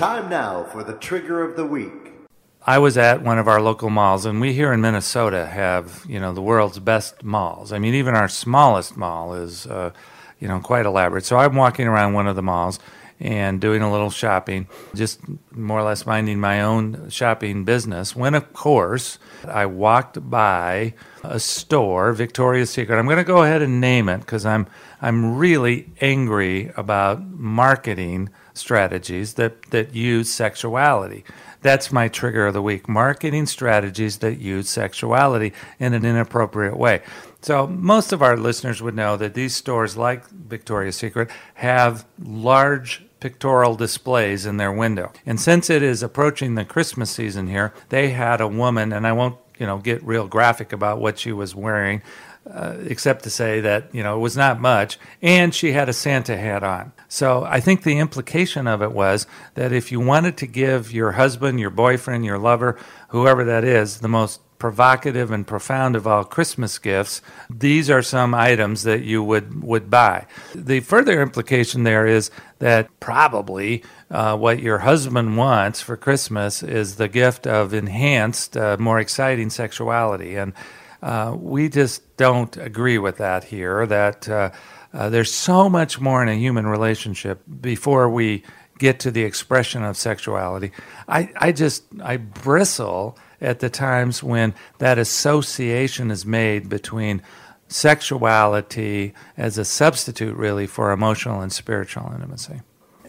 Time 0.00 0.30
now 0.30 0.64
for 0.64 0.82
the 0.82 0.94
trigger 0.94 1.42
of 1.42 1.56
the 1.56 1.66
week. 1.66 2.12
I 2.66 2.78
was 2.78 2.96
at 2.96 3.20
one 3.20 3.38
of 3.38 3.46
our 3.46 3.60
local 3.60 3.90
malls, 3.90 4.24
and 4.24 4.40
we 4.40 4.54
here 4.54 4.72
in 4.72 4.80
Minnesota 4.80 5.44
have, 5.44 6.06
you 6.08 6.18
know, 6.18 6.32
the 6.32 6.40
world's 6.40 6.78
best 6.78 7.22
malls. 7.22 7.70
I 7.70 7.78
mean, 7.78 7.92
even 7.92 8.14
our 8.14 8.26
smallest 8.26 8.96
mall 8.96 9.34
is, 9.34 9.66
uh, 9.66 9.90
you 10.38 10.48
know, 10.48 10.58
quite 10.60 10.86
elaborate. 10.86 11.26
So 11.26 11.36
I'm 11.36 11.54
walking 11.54 11.86
around 11.86 12.14
one 12.14 12.26
of 12.26 12.34
the 12.34 12.42
malls 12.42 12.78
and 13.20 13.60
doing 13.60 13.82
a 13.82 13.92
little 13.92 14.08
shopping, 14.08 14.68
just 14.94 15.20
more 15.52 15.80
or 15.80 15.82
less 15.82 16.06
minding 16.06 16.40
my 16.40 16.62
own 16.62 17.10
shopping 17.10 17.66
business. 17.66 18.16
When, 18.16 18.34
of 18.34 18.54
course, 18.54 19.18
I 19.46 19.66
walked 19.66 20.30
by 20.30 20.94
a 21.22 21.38
store, 21.38 22.14
Victoria's 22.14 22.70
Secret. 22.70 22.98
I'm 22.98 23.04
going 23.04 23.18
to 23.18 23.24
go 23.24 23.42
ahead 23.42 23.60
and 23.60 23.82
name 23.82 24.08
it 24.08 24.20
because 24.20 24.46
I'm 24.46 24.66
I'm 25.02 25.36
really 25.36 25.90
angry 26.00 26.72
about 26.74 27.22
marketing 27.22 28.30
strategies 28.60 29.34
that, 29.34 29.62
that 29.70 29.94
use 29.94 30.30
sexuality. 30.30 31.24
That's 31.62 31.92
my 31.92 32.08
trigger 32.08 32.46
of 32.46 32.54
the 32.54 32.62
week 32.62 32.88
marketing 32.88 33.46
strategies 33.46 34.18
that 34.18 34.38
use 34.38 34.68
sexuality 34.68 35.52
in 35.78 35.92
an 35.92 36.04
inappropriate 36.04 36.76
way. 36.76 37.02
So, 37.42 37.66
most 37.66 38.12
of 38.12 38.22
our 38.22 38.36
listeners 38.36 38.82
would 38.82 38.94
know 38.94 39.16
that 39.16 39.34
these 39.34 39.54
stores, 39.54 39.96
like 39.96 40.26
Victoria's 40.28 40.96
Secret, 40.96 41.30
have 41.54 42.06
large 42.22 43.02
pictorial 43.18 43.74
displays 43.74 44.46
in 44.46 44.56
their 44.56 44.72
window. 44.72 45.12
And 45.26 45.40
since 45.40 45.68
it 45.70 45.82
is 45.82 46.02
approaching 46.02 46.54
the 46.54 46.64
Christmas 46.64 47.10
season 47.10 47.48
here, 47.48 47.72
they 47.90 48.10
had 48.10 48.40
a 48.40 48.48
woman, 48.48 48.92
and 48.92 49.06
I 49.06 49.12
won't 49.12 49.36
you 49.58 49.66
know 49.66 49.78
get 49.78 50.02
real 50.02 50.26
graphic 50.26 50.72
about 50.72 51.00
what 51.00 51.18
she 51.18 51.32
was 51.32 51.54
wearing 51.54 52.02
uh, 52.52 52.76
except 52.86 53.24
to 53.24 53.30
say 53.30 53.60
that 53.60 53.94
you 53.94 54.02
know 54.02 54.16
it 54.16 54.20
was 54.20 54.36
not 54.36 54.60
much, 54.60 54.98
and 55.22 55.54
she 55.54 55.72
had 55.72 55.88
a 55.88 55.92
Santa 55.92 56.36
hat 56.36 56.62
on. 56.62 56.92
So 57.08 57.44
I 57.44 57.60
think 57.60 57.82
the 57.82 57.98
implication 57.98 58.66
of 58.66 58.82
it 58.82 58.92
was 58.92 59.26
that 59.54 59.72
if 59.72 59.90
you 59.90 60.00
wanted 60.00 60.36
to 60.38 60.46
give 60.46 60.92
your 60.92 61.12
husband, 61.12 61.58
your 61.58 61.70
boyfriend, 61.70 62.24
your 62.24 62.38
lover, 62.38 62.78
whoever 63.08 63.44
that 63.44 63.64
is, 63.64 63.98
the 63.98 64.08
most 64.08 64.40
provocative 64.60 65.32
and 65.32 65.46
profound 65.46 65.96
of 65.96 66.06
all 66.06 66.22
Christmas 66.22 66.78
gifts, 66.78 67.20
these 67.48 67.90
are 67.90 68.02
some 68.02 68.32
items 68.34 68.84
that 68.84 69.02
you 69.02 69.24
would, 69.24 69.64
would 69.64 69.90
buy. 69.90 70.26
The 70.54 70.80
further 70.80 71.20
implication 71.20 71.82
there 71.82 72.06
is 72.06 72.30
that 72.60 72.88
probably 73.00 73.82
uh, 74.10 74.36
what 74.36 74.60
your 74.60 74.78
husband 74.78 75.36
wants 75.36 75.80
for 75.80 75.96
Christmas 75.96 76.62
is 76.62 76.96
the 76.96 77.08
gift 77.08 77.46
of 77.46 77.74
enhanced, 77.74 78.56
uh, 78.56 78.76
more 78.78 79.00
exciting 79.00 79.50
sexuality. 79.50 80.36
And 80.36 80.52
uh, 81.02 81.34
we 81.38 81.68
just 81.68 82.16
don't 82.16 82.56
agree 82.56 82.98
with 82.98 83.18
that 83.18 83.44
here. 83.44 83.86
That 83.86 84.28
uh, 84.28 84.50
uh, 84.92 85.08
there's 85.08 85.32
so 85.32 85.68
much 85.68 86.00
more 86.00 86.22
in 86.22 86.28
a 86.28 86.34
human 86.34 86.66
relationship 86.66 87.42
before 87.60 88.08
we 88.08 88.42
get 88.78 89.00
to 89.00 89.10
the 89.10 89.22
expression 89.22 89.84
of 89.84 89.96
sexuality. 89.96 90.72
I, 91.08 91.30
I 91.36 91.52
just 91.52 91.84
I 92.02 92.16
bristle 92.16 93.18
at 93.40 93.60
the 93.60 93.70
times 93.70 94.22
when 94.22 94.54
that 94.78 94.98
association 94.98 96.10
is 96.10 96.26
made 96.26 96.68
between 96.68 97.22
sexuality 97.68 99.14
as 99.36 99.56
a 99.56 99.64
substitute, 99.64 100.36
really, 100.36 100.66
for 100.66 100.90
emotional 100.90 101.40
and 101.40 101.52
spiritual 101.52 102.10
intimacy. 102.14 102.60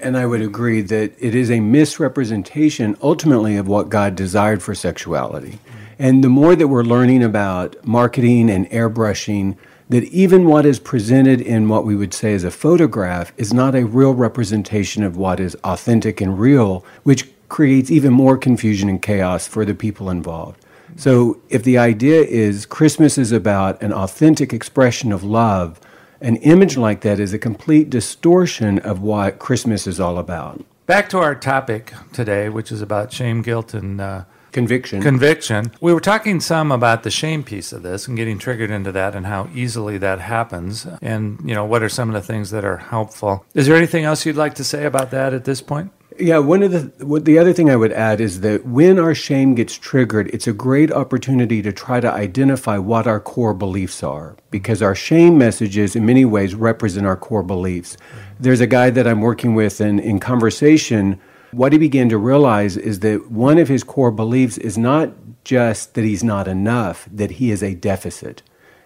And 0.01 0.17
I 0.17 0.25
would 0.25 0.41
agree 0.41 0.81
that 0.81 1.13
it 1.19 1.35
is 1.35 1.51
a 1.51 1.59
misrepresentation 1.59 2.97
ultimately 3.01 3.55
of 3.55 3.67
what 3.67 3.89
God 3.89 4.15
desired 4.15 4.63
for 4.63 4.73
sexuality. 4.73 5.59
And 5.99 6.23
the 6.23 6.29
more 6.29 6.55
that 6.55 6.67
we're 6.67 6.83
learning 6.83 7.23
about 7.23 7.75
marketing 7.85 8.49
and 8.49 8.67
airbrushing, 8.71 9.57
that 9.89 10.03
even 10.05 10.45
what 10.45 10.65
is 10.65 10.79
presented 10.79 11.39
in 11.41 11.69
what 11.69 11.85
we 11.85 11.95
would 11.95 12.13
say 12.13 12.31
is 12.31 12.43
a 12.43 12.49
photograph 12.49 13.31
is 13.37 13.53
not 13.53 13.75
a 13.75 13.85
real 13.85 14.13
representation 14.13 15.03
of 15.03 15.17
what 15.17 15.39
is 15.39 15.55
authentic 15.63 16.19
and 16.19 16.39
real, 16.39 16.83
which 17.03 17.29
creates 17.49 17.91
even 17.91 18.11
more 18.11 18.37
confusion 18.37 18.89
and 18.89 19.01
chaos 19.01 19.47
for 19.47 19.65
the 19.65 19.75
people 19.75 20.09
involved. 20.09 20.65
So, 20.95 21.39
if 21.49 21.63
the 21.63 21.77
idea 21.77 22.21
is 22.21 22.65
Christmas 22.65 23.17
is 23.17 23.31
about 23.31 23.81
an 23.81 23.93
authentic 23.93 24.53
expression 24.53 25.11
of 25.11 25.23
love, 25.23 25.79
an 26.21 26.37
image 26.37 26.77
like 26.77 27.01
that 27.01 27.19
is 27.19 27.33
a 27.33 27.39
complete 27.39 27.89
distortion 27.89 28.79
of 28.79 29.01
what 29.01 29.39
Christmas 29.39 29.87
is 29.87 29.99
all 29.99 30.17
about. 30.17 30.63
Back 30.85 31.09
to 31.09 31.17
our 31.17 31.35
topic 31.35 31.93
today, 32.13 32.49
which 32.49 32.71
is 32.71 32.81
about 32.81 33.11
shame, 33.11 33.41
guilt, 33.41 33.73
and 33.73 33.99
uh, 33.99 34.23
Conviction. 34.51 35.01
Conviction. 35.01 35.71
We 35.79 35.93
were 35.93 36.01
talking 36.01 36.39
some 36.41 36.71
about 36.71 37.03
the 37.03 37.11
shame 37.11 37.43
piece 37.43 37.71
of 37.71 37.83
this 37.83 38.07
and 38.07 38.17
getting 38.17 38.37
triggered 38.37 38.69
into 38.69 38.91
that 38.91 39.15
and 39.15 39.25
how 39.25 39.49
easily 39.53 39.97
that 39.99 40.19
happens. 40.19 40.85
And, 41.01 41.39
you 41.45 41.55
know, 41.55 41.65
what 41.65 41.83
are 41.83 41.89
some 41.89 42.09
of 42.09 42.13
the 42.13 42.21
things 42.21 42.51
that 42.51 42.65
are 42.65 42.77
helpful? 42.77 43.45
Is 43.53 43.67
there 43.67 43.77
anything 43.77 44.03
else 44.03 44.25
you'd 44.25 44.35
like 44.35 44.55
to 44.55 44.63
say 44.63 44.85
about 44.85 45.11
that 45.11 45.33
at 45.33 45.45
this 45.45 45.61
point? 45.61 45.91
Yeah, 46.21 46.37
one 46.37 46.63
of 46.63 46.71
the 46.71 47.05
what 47.05 47.25
the 47.25 47.39
other 47.39 47.51
thing 47.51 47.69
I 47.69 47.75
would 47.75 47.91
add 47.91 48.21
is 48.21 48.41
that 48.41 48.65
when 48.65 48.99
our 48.99 49.15
shame 49.15 49.55
gets 49.55 49.75
triggered, 49.77 50.29
it's 50.33 50.47
a 50.47 50.53
great 50.53 50.91
opportunity 50.91 51.61
to 51.61 51.71
try 51.71 51.99
to 51.99 52.11
identify 52.11 52.77
what 52.77 53.07
our 53.07 53.19
core 53.19 53.53
beliefs 53.53 54.03
are 54.03 54.37
because 54.51 54.81
our 54.81 54.95
shame 54.95 55.37
messages 55.37 55.95
in 55.95 56.05
many 56.05 56.25
ways 56.25 56.53
represent 56.53 57.05
our 57.05 57.17
core 57.17 57.43
beliefs. 57.43 57.97
There's 58.39 58.61
a 58.61 58.67
guy 58.67 58.91
that 58.91 59.07
I'm 59.07 59.21
working 59.21 59.55
with 59.55 59.81
and 59.81 59.99
in 59.99 60.19
conversation 60.19 61.19
what 61.51 61.73
he 61.73 61.79
began 61.79 62.09
to 62.09 62.17
realize 62.17 62.77
is 62.77 63.01
that 63.01 63.29
one 63.29 63.57
of 63.57 63.67
his 63.67 63.83
core 63.83 64.11
beliefs 64.11 64.57
is 64.57 64.77
not 64.77 65.11
just 65.43 65.95
that 65.95 66.03
he's 66.03 66.23
not 66.23 66.47
enough, 66.47 67.07
that 67.11 67.31
he 67.31 67.51
is 67.51 67.61
a 67.61 67.75
deficit, 67.75 68.41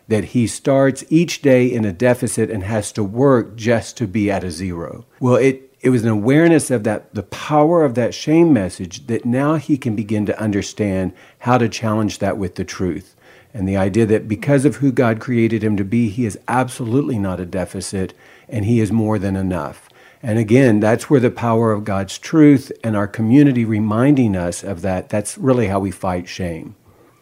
that 0.08 0.26
he 0.26 0.48
starts 0.48 1.04
each 1.10 1.42
day 1.42 1.68
in 1.72 1.86
a 1.86 1.94
deficit 1.94 2.50
and 2.50 2.64
has 2.64 2.92
to 2.94 3.04
work 3.04 3.56
just 3.56 3.98
to 3.98 4.08
be 4.08 4.32
at 4.32 4.44
a 4.44 4.52
zero. 4.52 5.06
Well, 5.20 5.36
it, 5.36 5.75
it 5.86 5.92
was 5.92 6.04
an 6.04 6.10
awareness 6.10 6.72
of 6.72 6.84
that, 6.84 7.14
the 7.14 7.22
power 7.22 7.86
of 7.86 7.94
that 7.94 8.16
shame 8.16 8.52
message, 8.52 9.06
that 9.06 9.24
now 9.24 9.54
he 9.54 9.78
can 9.78 9.96
begin 9.96 10.26
to 10.26 10.42
understand 10.42 11.14
how 11.38 11.60
to 11.60 11.70
challenge 11.70 12.18
that 12.18 12.40
with 12.40 12.56
the 12.56 12.64
truth. 12.64 13.16
And 13.54 13.68
the 13.68 13.78
idea 13.78 14.08
that 14.08 14.28
because 14.28 14.66
of 14.66 14.78
who 14.78 14.92
God 14.92 15.20
created 15.20 15.64
him 15.64 15.78
to 15.78 15.84
be, 15.84 16.10
he 16.10 16.26
is 16.26 16.40
absolutely 16.48 17.20
not 17.20 17.40
a 17.40 17.46
deficit 17.46 18.16
and 18.50 18.66
he 18.66 18.80
is 18.80 18.92
more 18.92 19.20
than 19.20 19.36
enough. 19.36 19.88
And 20.24 20.40
again, 20.40 20.80
that's 20.80 21.08
where 21.08 21.20
the 21.20 21.30
power 21.30 21.72
of 21.72 21.86
God's 21.86 22.18
truth 22.18 22.72
and 22.84 22.96
our 22.96 23.08
community 23.08 23.64
reminding 23.64 24.36
us 24.36 24.64
of 24.64 24.82
that, 24.82 25.10
that's 25.10 25.38
really 25.38 25.68
how 25.68 25.80
we 25.80 25.92
fight 25.92 26.28
shame. 26.28 26.76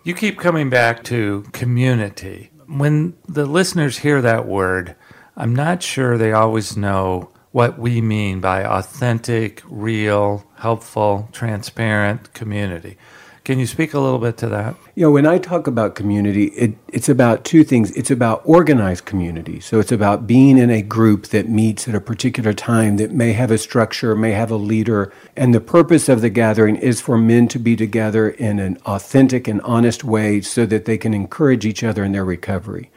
You 0.05 0.15
keep 0.15 0.39
coming 0.39 0.69
back 0.69 1.03
to 1.05 1.43
community. 1.51 2.49
When 2.67 3.17
the 3.27 3.45
listeners 3.45 3.97
hear 3.97 4.21
that 4.21 4.47
word, 4.47 4.95
I'm 5.35 5.53
not 5.53 5.83
sure 5.83 6.17
they 6.17 6.31
always 6.31 6.77
know 6.77 7.32
what 7.53 7.77
we 7.77 8.01
mean 8.01 8.41
by 8.41 8.65
authentic, 8.65 9.61
real, 9.69 10.43
helpful, 10.55 11.29
transparent 11.31 12.33
community. 12.33 12.97
Can 13.43 13.59
you 13.59 13.67
speak 13.67 13.93
a 13.93 13.99
little 13.99 14.19
bit 14.19 14.37
to 14.37 14.47
that? 14.49 14.75
You 14.95 15.03
know, 15.03 15.11
when 15.11 15.27
I 15.27 15.37
talk 15.37 15.67
about 15.67 15.95
community, 15.95 16.45
it, 16.45 16.75
it's 16.87 17.09
about 17.09 17.43
two 17.43 17.63
things. 17.63 17.91
It's 17.91 18.09
about 18.09 18.41
organized 18.45 19.05
community. 19.05 19.59
So 19.59 19.79
it's 19.79 19.91
about 19.91 20.25
being 20.25 20.57
in 20.57 20.71
a 20.71 20.81
group 20.81 21.27
that 21.27 21.47
meets 21.47 21.87
at 21.87 21.93
a 21.93 21.99
particular 21.99 22.53
time 22.53 22.97
that 22.97 23.11
may 23.11 23.33
have 23.33 23.51
a 23.51 23.57
structure, 23.57 24.15
may 24.15 24.31
have 24.31 24.49
a 24.49 24.55
leader. 24.55 25.13
And 25.35 25.53
the 25.53 25.61
purpose 25.61 26.09
of 26.09 26.21
the 26.21 26.29
gathering 26.29 26.77
is 26.77 27.01
for 27.01 27.17
men 27.17 27.47
to 27.49 27.59
be 27.59 27.75
together 27.75 28.29
in 28.29 28.59
an 28.59 28.77
authentic 28.85 29.47
and 29.47 29.61
honest 29.61 30.03
way 30.03 30.41
so 30.41 30.65
that 30.65 30.85
they 30.85 30.97
can 30.97 31.13
encourage 31.13 31.65
each 31.65 31.83
other 31.83 32.03
in 32.03 32.13
their 32.13 32.25
recovery. 32.25 32.89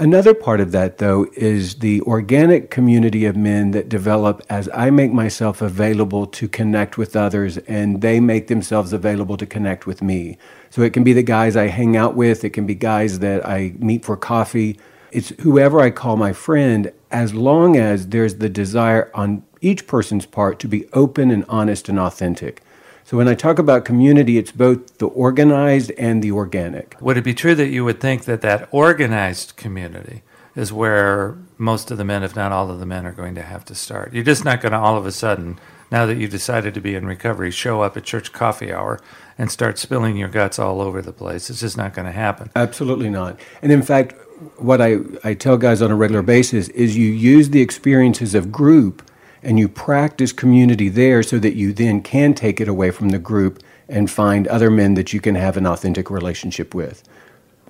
Another 0.00 0.32
part 0.32 0.60
of 0.60 0.70
that, 0.70 0.98
though, 0.98 1.26
is 1.34 1.80
the 1.80 2.00
organic 2.02 2.70
community 2.70 3.24
of 3.24 3.36
men 3.36 3.72
that 3.72 3.88
develop 3.88 4.40
as 4.48 4.68
I 4.72 4.90
make 4.90 5.12
myself 5.12 5.60
available 5.60 6.24
to 6.28 6.46
connect 6.46 6.96
with 6.96 7.16
others 7.16 7.58
and 7.58 8.00
they 8.00 8.20
make 8.20 8.46
themselves 8.46 8.92
available 8.92 9.36
to 9.36 9.44
connect 9.44 9.88
with 9.88 10.00
me. 10.00 10.38
So 10.70 10.82
it 10.82 10.92
can 10.92 11.02
be 11.02 11.12
the 11.12 11.24
guys 11.24 11.56
I 11.56 11.66
hang 11.66 11.96
out 11.96 12.14
with, 12.14 12.44
it 12.44 12.50
can 12.50 12.64
be 12.64 12.76
guys 12.76 13.18
that 13.18 13.44
I 13.44 13.74
meet 13.78 14.04
for 14.04 14.16
coffee. 14.16 14.78
It's 15.10 15.30
whoever 15.40 15.80
I 15.80 15.90
call 15.90 16.16
my 16.16 16.32
friend, 16.32 16.92
as 17.10 17.34
long 17.34 17.76
as 17.76 18.06
there's 18.06 18.36
the 18.36 18.48
desire 18.48 19.10
on 19.14 19.42
each 19.60 19.88
person's 19.88 20.26
part 20.26 20.60
to 20.60 20.68
be 20.68 20.86
open 20.92 21.32
and 21.32 21.44
honest 21.48 21.88
and 21.88 21.98
authentic. 21.98 22.62
So 23.08 23.16
when 23.16 23.26
I 23.26 23.34
talk 23.34 23.58
about 23.58 23.86
community, 23.86 24.36
it's 24.36 24.52
both 24.52 24.98
the 24.98 25.06
organized 25.06 25.92
and 25.92 26.22
the 26.22 26.30
organic. 26.30 26.94
Would 27.00 27.16
it 27.16 27.24
be 27.24 27.32
true 27.32 27.54
that 27.54 27.68
you 27.68 27.82
would 27.86 28.02
think 28.02 28.26
that 28.26 28.42
that 28.42 28.68
organized 28.70 29.56
community 29.56 30.20
is 30.54 30.74
where 30.74 31.38
most 31.56 31.90
of 31.90 31.96
the 31.96 32.04
men, 32.04 32.22
if 32.22 32.36
not 32.36 32.52
all 32.52 32.70
of 32.70 32.80
the 32.80 32.84
men, 32.84 33.06
are 33.06 33.12
going 33.12 33.34
to 33.36 33.40
have 33.40 33.64
to 33.64 33.74
start. 33.74 34.12
You're 34.12 34.24
just 34.24 34.44
not 34.44 34.60
going 34.60 34.72
to 34.72 34.78
all 34.78 34.98
of 34.98 35.06
a 35.06 35.12
sudden, 35.12 35.58
now 35.90 36.04
that 36.04 36.18
you've 36.18 36.30
decided 36.30 36.74
to 36.74 36.82
be 36.82 36.94
in 36.94 37.06
recovery, 37.06 37.50
show 37.50 37.80
up 37.80 37.96
at 37.96 38.04
church 38.04 38.30
coffee 38.30 38.70
hour 38.70 39.00
and 39.38 39.50
start 39.50 39.78
spilling 39.78 40.18
your 40.18 40.28
guts 40.28 40.58
all 40.58 40.82
over 40.82 41.00
the 41.00 41.10
place. 41.10 41.48
It's 41.48 41.60
just 41.60 41.78
not 41.78 41.94
going 41.94 42.04
to 42.04 42.12
happen. 42.12 42.50
Absolutely 42.54 43.08
not. 43.08 43.40
And 43.62 43.72
in 43.72 43.80
fact, 43.80 44.16
what 44.58 44.82
I, 44.82 44.98
I 45.24 45.32
tell 45.32 45.56
guys 45.56 45.80
on 45.80 45.90
a 45.90 45.96
regular 45.96 46.20
basis 46.20 46.68
is 46.68 46.94
you 46.98 47.10
use 47.10 47.48
the 47.48 47.62
experiences 47.62 48.34
of 48.34 48.52
group 48.52 49.07
and 49.42 49.58
you 49.58 49.68
practice 49.68 50.32
community 50.32 50.88
there 50.88 51.22
so 51.22 51.38
that 51.38 51.54
you 51.54 51.72
then 51.72 52.02
can 52.02 52.34
take 52.34 52.60
it 52.60 52.68
away 52.68 52.90
from 52.90 53.10
the 53.10 53.18
group 53.18 53.62
and 53.88 54.10
find 54.10 54.46
other 54.48 54.70
men 54.70 54.94
that 54.94 55.12
you 55.12 55.20
can 55.20 55.34
have 55.34 55.56
an 55.56 55.66
authentic 55.66 56.10
relationship 56.10 56.74
with. 56.74 57.02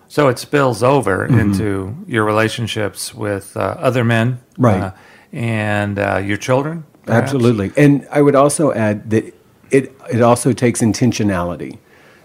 So 0.09 0.29
it 0.29 0.39
spills 0.39 0.83
over 0.83 1.29
mm-hmm. 1.29 1.39
into 1.39 1.97
your 2.07 2.25
relationships 2.25 3.15
with 3.15 3.57
uh, 3.57 3.77
other 3.79 4.05
men, 4.05 4.41
right, 4.57 4.83
uh, 4.83 4.91
and 5.33 5.99
uh, 5.99 6.17
your 6.17 6.39
children. 6.39 6.85
Perhaps? 7.05 7.25
Absolutely, 7.35 7.73
and 7.77 8.07
I 8.11 8.23
would 8.23 8.35
also 8.35 8.73
add 8.73 9.11
that 9.11 9.35
it 9.71 9.95
it 10.11 10.23
also 10.23 10.53
takes 10.53 10.81
intentionality. 10.81 11.79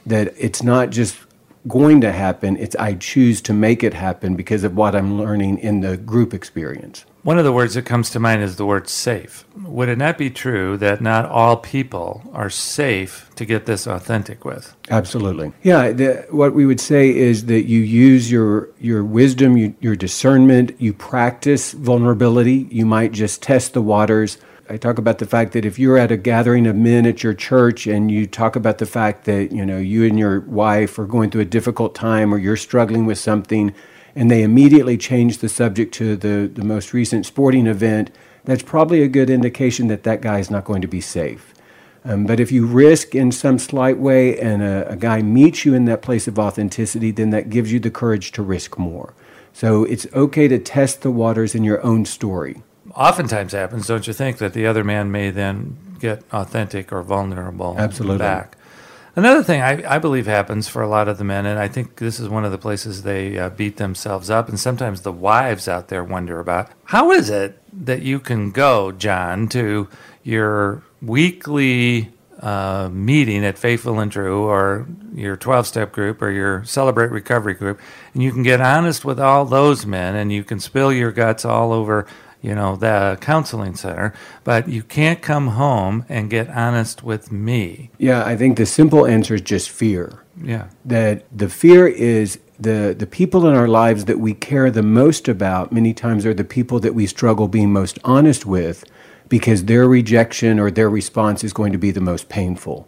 That 0.05 0.33
it's 0.38 0.63
not 0.63 0.91
just 0.91 1.17
going 1.67 2.00
to 2.01 2.12
happen; 2.13 2.55
it's 2.55 2.75
I 2.77 2.93
choose 2.93 3.41
to 3.41 3.53
make 3.53 3.83
it 3.83 3.93
happen 3.93 4.35
because 4.35 4.63
of 4.63 4.75
what 4.77 4.95
I'm 4.95 5.17
learning 5.19 5.57
in 5.57 5.81
the 5.81 5.97
group 5.97 6.33
experience. 6.33 7.05
One 7.23 7.37
of 7.37 7.45
the 7.45 7.53
words 7.53 7.75
that 7.75 7.85
comes 7.85 8.09
to 8.09 8.19
mind 8.19 8.43
is 8.43 8.57
the 8.57 8.65
word 8.65 8.89
safe. 8.89 9.45
Would 9.63 9.87
it 9.87 9.97
not 9.97 10.17
be 10.17 10.29
true 10.29 10.75
that 10.77 10.99
not 10.99 11.25
all 11.25 11.55
people 11.55 12.21
are 12.33 12.49
safe 12.49 13.31
to 13.35 13.45
get 13.45 13.65
this 13.65 13.87
authentic 13.87 14.43
with? 14.43 14.75
Absolutely. 14.89 15.53
Yeah, 15.63 15.93
the, 15.93 16.27
what 16.31 16.53
we 16.53 16.65
would 16.65 16.81
say 16.81 17.15
is 17.15 17.45
that 17.45 17.63
you 17.63 17.79
use 17.79 18.29
your, 18.29 18.71
your 18.77 19.05
wisdom, 19.05 19.55
you, 19.55 19.73
your 19.79 19.95
discernment, 19.95 20.75
you 20.79 20.91
practice 20.91 21.71
vulnerability. 21.71 22.67
You 22.69 22.85
might 22.85 23.13
just 23.13 23.41
test 23.41 23.71
the 23.71 23.81
waters. 23.81 24.37
I 24.69 24.75
talk 24.75 24.97
about 24.97 25.19
the 25.19 25.25
fact 25.25 25.53
that 25.53 25.63
if 25.63 25.79
you're 25.79 25.97
at 25.97 26.11
a 26.11 26.17
gathering 26.17 26.67
of 26.67 26.75
men 26.75 27.05
at 27.05 27.23
your 27.23 27.33
church 27.33 27.87
and 27.87 28.11
you 28.11 28.27
talk 28.27 28.57
about 28.57 28.79
the 28.79 28.85
fact 28.85 29.23
that, 29.25 29.53
you 29.53 29.65
know, 29.65 29.77
you 29.77 30.03
and 30.03 30.19
your 30.19 30.41
wife 30.41 30.99
are 30.99 31.05
going 31.05 31.31
through 31.31 31.41
a 31.41 31.45
difficult 31.45 31.95
time 31.95 32.33
or 32.33 32.37
you're 32.37 32.57
struggling 32.57 33.05
with 33.05 33.17
something, 33.17 33.73
and 34.15 34.29
they 34.29 34.43
immediately 34.43 34.98
change 34.98 35.39
the 35.39 35.50
subject 35.50 35.93
to 35.96 36.15
the, 36.15 36.50
the 36.53 36.63
most 36.63 36.93
recent 36.93 37.25
sporting 37.25 37.67
event, 37.67 38.12
that's 38.46 38.63
probably 38.63 39.01
a 39.01 39.08
good 39.08 39.29
indication 39.29 39.88
that 39.88 40.03
that 40.03 40.22
guy 40.22 40.39
is 40.39 40.51
not 40.51 40.65
going 40.65 40.82
to 40.82 40.88
be 40.88 41.01
safe. 41.01 41.53
Um, 42.05 42.25
but 42.25 42.39
if 42.39 42.51
you 42.51 42.65
risk 42.65 43.15
in 43.15 43.32
some 43.32 43.58
slight 43.58 43.98
way 43.98 44.38
and 44.38 44.62
a, 44.62 44.89
a, 44.89 44.96
guy 44.98 45.22
meets 45.22 45.63
you 45.63 45.74
in 45.74 45.86
that 45.86 46.01
place 46.01 46.27
of 46.27 46.38
authenticity, 46.38 47.12
then 47.12 47.29
that 47.29 47.50
gives 47.50 47.72
you 47.72 47.79
the 47.79 47.89
courage 47.89 48.34
to 48.34 48.43
risk 48.43 48.77
more. 48.77 49.13
So 49.53 49.86
it's 49.86 50.05
okay 50.13 50.50
to 50.50 50.60
test 50.60 51.01
the 51.01 51.12
waters 51.12 51.55
in 51.55 51.63
your 51.63 51.82
own 51.84 52.05
story. 52.05 52.62
Oftentimes 52.93 53.53
happens, 53.53 53.88
don't 53.88 54.05
you 54.05 54.12
think, 54.12 54.38
that 54.39 54.53
the 54.53 54.67
other 54.67 54.84
man 54.84 55.12
may 55.12 55.29
then 55.29 55.77
get 56.00 56.24
authentic 56.34 56.91
or 56.91 57.01
vulnerable 57.03 57.75
Absolutely. 57.77 58.17
back. 58.17 58.58
Another 59.15 59.43
thing 59.43 59.62
I, 59.62 59.96
I, 59.96 60.00
believe 60.00 60.25
happens 60.25 60.67
for 60.67 60.82
a 60.82 60.88
lot 60.88 61.08
of 61.08 61.20
the 61.20 61.24
men, 61.24 61.46
and 61.46 61.60
I 61.60 61.67
think 61.67 61.98
this 61.98 62.20
is 62.20 62.27
one 62.27 62.46
of 62.46 62.51
the 62.51 62.58
places 62.58 63.03
they 63.03 63.38
uh, 63.38 63.50
beat 63.50 63.77
themselves 63.77 64.32
up, 64.32 64.50
and 64.50 64.60
sometimes 64.60 65.01
the 65.01 65.12
wives 65.12 65.67
out 65.67 65.89
there 65.89 66.03
wonder 66.03 66.39
about 66.39 66.72
how 66.86 67.12
is 67.12 67.29
it 67.29 67.60
that 67.86 68.01
you 68.01 68.20
can 68.20 68.50
go, 68.50 68.91
John, 68.91 69.48
to 69.50 69.88
your 70.24 70.82
weekly 71.00 72.12
uh, 72.39 72.89
meeting 72.91 73.46
at 73.46 73.60
Faithful 73.60 74.00
and 74.00 74.12
True 74.12 74.46
or 74.46 74.88
your 75.13 75.38
12 75.38 75.67
step 75.67 75.91
group 75.91 76.20
or 76.22 76.32
your 76.32 76.63
Celebrate 76.63 77.12
Recovery 77.12 77.53
group, 77.53 77.79
and 78.15 78.24
you 78.24 78.32
can 78.32 78.41
get 78.41 78.62
honest 78.62 79.05
with 79.05 79.20
all 79.20 79.46
those 79.46 79.86
men 79.86 80.15
and 80.15 80.34
you 80.34 80.43
can 80.43 80.60
spill 80.60 80.91
your 80.91 81.12
guts 81.12 81.46
all 81.46 81.72
over 81.72 82.08
you 82.43 82.53
know, 82.53 82.75
the 82.75 83.17
counseling 83.21 83.73
center, 83.73 84.13
but 84.43 84.67
you 84.67 84.83
can't 84.83 85.21
come 85.21 85.47
home 85.47 86.05
and 86.09 86.29
get 86.29 86.50
honest 86.50 87.01
with 87.01 87.31
me. 87.31 87.89
Yeah, 87.97 88.23
I 88.23 88.35
think 88.35 88.57
the 88.57 88.65
simple 88.65 89.07
answer 89.07 89.35
is 89.35 89.41
just 89.41 89.69
fear. 89.69 90.23
Yeah. 90.43 90.67
That 90.83 91.25
the 91.35 91.47
fear 91.47 91.88
is 91.88 92.39
the 92.59 92.93
the 92.97 93.07
people 93.07 93.47
in 93.47 93.55
our 93.55 93.67
lives 93.67 94.05
that 94.05 94.19
we 94.19 94.33
care 94.33 94.69
the 94.69 94.83
most 94.83 95.27
about 95.27 95.71
many 95.71 95.93
times 95.93 96.25
are 96.25 96.33
the 96.33 96.43
people 96.43 96.79
that 96.81 96.93
we 96.93 97.07
struggle 97.07 97.47
being 97.47 97.71
most 97.71 97.97
honest 98.03 98.45
with 98.45 98.83
because 99.29 99.65
their 99.65 99.88
rejection 99.88 100.59
or 100.59 100.69
their 100.69 100.89
response 100.89 101.45
is 101.45 101.53
going 101.53 101.71
to 101.71 101.77
be 101.77 101.91
the 101.91 102.01
most 102.01 102.27
painful. 102.27 102.88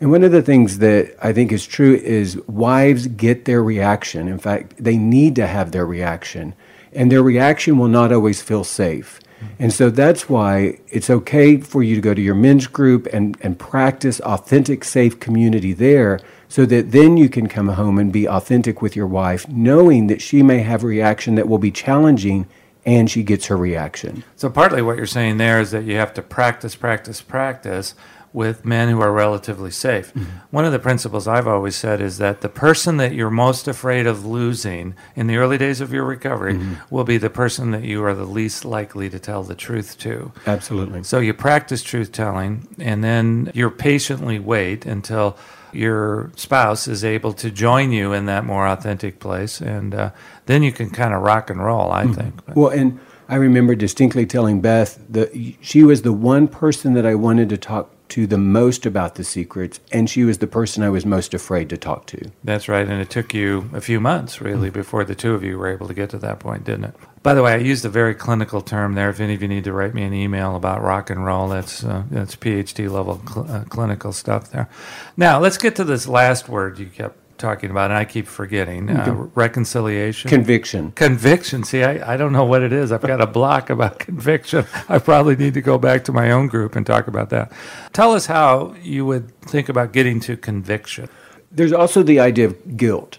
And 0.00 0.10
one 0.10 0.22
of 0.22 0.32
the 0.32 0.42
things 0.42 0.78
that 0.78 1.16
I 1.20 1.32
think 1.32 1.50
is 1.50 1.66
true 1.66 1.96
is 1.96 2.36
wives 2.46 3.08
get 3.08 3.44
their 3.44 3.62
reaction. 3.62 4.28
In 4.28 4.38
fact, 4.38 4.74
they 4.78 4.96
need 4.96 5.34
to 5.36 5.46
have 5.46 5.72
their 5.72 5.86
reaction 5.86 6.54
and 6.94 7.10
their 7.10 7.22
reaction 7.22 7.78
will 7.78 7.88
not 7.88 8.12
always 8.12 8.42
feel 8.42 8.64
safe. 8.64 9.20
And 9.58 9.72
so 9.72 9.90
that's 9.90 10.28
why 10.28 10.78
it's 10.88 11.10
okay 11.10 11.58
for 11.58 11.82
you 11.82 11.94
to 11.94 12.00
go 12.00 12.14
to 12.14 12.22
your 12.22 12.34
men's 12.34 12.66
group 12.66 13.06
and, 13.12 13.36
and 13.42 13.58
practice 13.58 14.20
authentic, 14.20 14.84
safe 14.84 15.20
community 15.20 15.72
there 15.72 16.20
so 16.48 16.64
that 16.66 16.92
then 16.92 17.16
you 17.16 17.28
can 17.28 17.48
come 17.48 17.68
home 17.68 17.98
and 17.98 18.12
be 18.12 18.28
authentic 18.28 18.80
with 18.80 18.96
your 18.96 19.06
wife, 19.06 19.48
knowing 19.48 20.06
that 20.06 20.22
she 20.22 20.42
may 20.42 20.60
have 20.60 20.84
a 20.84 20.86
reaction 20.86 21.34
that 21.34 21.48
will 21.48 21.58
be 21.58 21.70
challenging 21.70 22.46
and 22.86 23.10
she 23.10 23.22
gets 23.22 23.46
her 23.46 23.56
reaction. 23.56 24.24
So, 24.36 24.50
partly 24.50 24.82
what 24.82 24.96
you're 24.96 25.06
saying 25.06 25.38
there 25.38 25.60
is 25.60 25.70
that 25.70 25.84
you 25.84 25.96
have 25.96 26.12
to 26.14 26.22
practice, 26.22 26.76
practice, 26.76 27.22
practice 27.22 27.94
with 28.34 28.64
men 28.64 28.88
who 28.88 29.00
are 29.00 29.12
relatively 29.12 29.70
safe. 29.70 30.12
Mm-hmm. 30.12 30.30
One 30.50 30.64
of 30.64 30.72
the 30.72 30.80
principles 30.80 31.28
I've 31.28 31.46
always 31.46 31.76
said 31.76 32.00
is 32.00 32.18
that 32.18 32.40
the 32.40 32.48
person 32.48 32.96
that 32.96 33.14
you're 33.14 33.30
most 33.30 33.68
afraid 33.68 34.08
of 34.08 34.26
losing 34.26 34.96
in 35.14 35.28
the 35.28 35.36
early 35.36 35.56
days 35.56 35.80
of 35.80 35.92
your 35.92 36.04
recovery 36.04 36.54
mm-hmm. 36.54 36.74
will 36.94 37.04
be 37.04 37.16
the 37.16 37.30
person 37.30 37.70
that 37.70 37.84
you 37.84 38.04
are 38.04 38.12
the 38.12 38.24
least 38.24 38.64
likely 38.64 39.08
to 39.08 39.20
tell 39.20 39.44
the 39.44 39.54
truth 39.54 39.96
to. 39.98 40.32
Absolutely. 40.48 41.04
So 41.04 41.20
you 41.20 41.32
practice 41.32 41.84
truth 41.84 42.10
telling 42.10 42.66
and 42.80 43.04
then 43.04 43.52
you 43.54 43.70
patiently 43.70 44.40
wait 44.40 44.84
until 44.84 45.38
your 45.72 46.32
spouse 46.34 46.88
is 46.88 47.04
able 47.04 47.34
to 47.34 47.52
join 47.52 47.92
you 47.92 48.12
in 48.12 48.26
that 48.26 48.44
more 48.44 48.66
authentic 48.66 49.20
place 49.20 49.60
and 49.60 49.94
uh, 49.94 50.10
then 50.46 50.64
you 50.64 50.72
can 50.72 50.90
kind 50.90 51.14
of 51.14 51.22
rock 51.22 51.50
and 51.50 51.64
roll, 51.64 51.92
I 51.92 52.02
mm-hmm. 52.02 52.14
think. 52.14 52.42
Well, 52.56 52.70
and 52.70 52.98
I 53.28 53.36
remember 53.36 53.76
distinctly 53.76 54.26
telling 54.26 54.60
Beth 54.60 54.98
that 55.08 55.56
she 55.60 55.84
was 55.84 56.02
the 56.02 56.12
one 56.12 56.48
person 56.48 56.94
that 56.94 57.06
I 57.06 57.14
wanted 57.14 57.48
to 57.50 57.56
talk 57.56 57.93
to 58.14 58.28
the 58.28 58.38
most 58.38 58.86
about 58.86 59.16
the 59.16 59.24
secrets, 59.24 59.80
and 59.90 60.08
she 60.08 60.22
was 60.22 60.38
the 60.38 60.46
person 60.46 60.84
I 60.84 60.88
was 60.88 61.04
most 61.04 61.34
afraid 61.34 61.68
to 61.70 61.76
talk 61.76 62.06
to. 62.06 62.30
That's 62.44 62.68
right, 62.68 62.86
and 62.86 63.00
it 63.02 63.10
took 63.10 63.34
you 63.34 63.68
a 63.72 63.80
few 63.80 63.98
months 63.98 64.40
really 64.40 64.68
mm-hmm. 64.68 64.78
before 64.78 65.02
the 65.02 65.16
two 65.16 65.34
of 65.34 65.42
you 65.42 65.58
were 65.58 65.66
able 65.66 65.88
to 65.88 65.94
get 65.94 66.10
to 66.10 66.18
that 66.18 66.38
point, 66.38 66.62
didn't 66.62 66.84
it? 66.84 66.94
By 67.24 67.34
the 67.34 67.42
way, 67.42 67.54
I 67.54 67.56
used 67.56 67.84
a 67.84 67.88
very 67.88 68.14
clinical 68.14 68.60
term 68.60 68.94
there. 68.94 69.10
If 69.10 69.18
any 69.18 69.34
of 69.34 69.42
you 69.42 69.48
need 69.48 69.64
to 69.64 69.72
write 69.72 69.94
me 69.94 70.04
an 70.04 70.14
email 70.14 70.54
about 70.54 70.80
rock 70.80 71.10
and 71.10 71.26
roll, 71.26 71.48
that's 71.48 71.82
uh, 71.82 72.04
that's 72.08 72.36
PhD 72.36 72.88
level 72.88 73.20
cl- 73.26 73.50
uh, 73.50 73.64
clinical 73.64 74.12
stuff 74.12 74.52
there. 74.52 74.68
Now 75.16 75.40
let's 75.40 75.58
get 75.58 75.74
to 75.74 75.84
this 75.84 76.06
last 76.06 76.48
word 76.48 76.78
you 76.78 76.86
kept 76.86 77.18
talking 77.44 77.70
about, 77.70 77.90
and 77.90 77.98
I 77.98 78.04
keep 78.06 78.26
forgetting 78.26 78.88
uh, 78.88 79.12
reconciliation, 79.34 80.30
conviction, 80.30 80.92
conviction. 80.92 81.62
See, 81.62 81.82
I, 81.82 82.14
I 82.14 82.16
don't 82.16 82.32
know 82.32 82.44
what 82.44 82.62
it 82.62 82.72
is. 82.72 82.90
I've 82.90 83.02
got 83.02 83.20
a 83.20 83.26
block 83.26 83.68
about 83.68 83.98
conviction. 84.08 84.64
I 84.88 84.98
probably 84.98 85.36
need 85.36 85.54
to 85.54 85.60
go 85.60 85.76
back 85.76 86.04
to 86.04 86.12
my 86.12 86.30
own 86.30 86.46
group 86.46 86.74
and 86.74 86.86
talk 86.86 87.06
about 87.06 87.28
that. 87.30 87.52
Tell 87.92 88.12
us 88.12 88.26
how 88.26 88.74
you 88.82 89.04
would 89.04 89.38
think 89.42 89.68
about 89.68 89.92
getting 89.92 90.20
to 90.20 90.36
conviction. 90.36 91.08
There's 91.52 91.72
also 91.72 92.02
the 92.02 92.18
idea 92.18 92.46
of 92.46 92.76
guilt. 92.76 93.18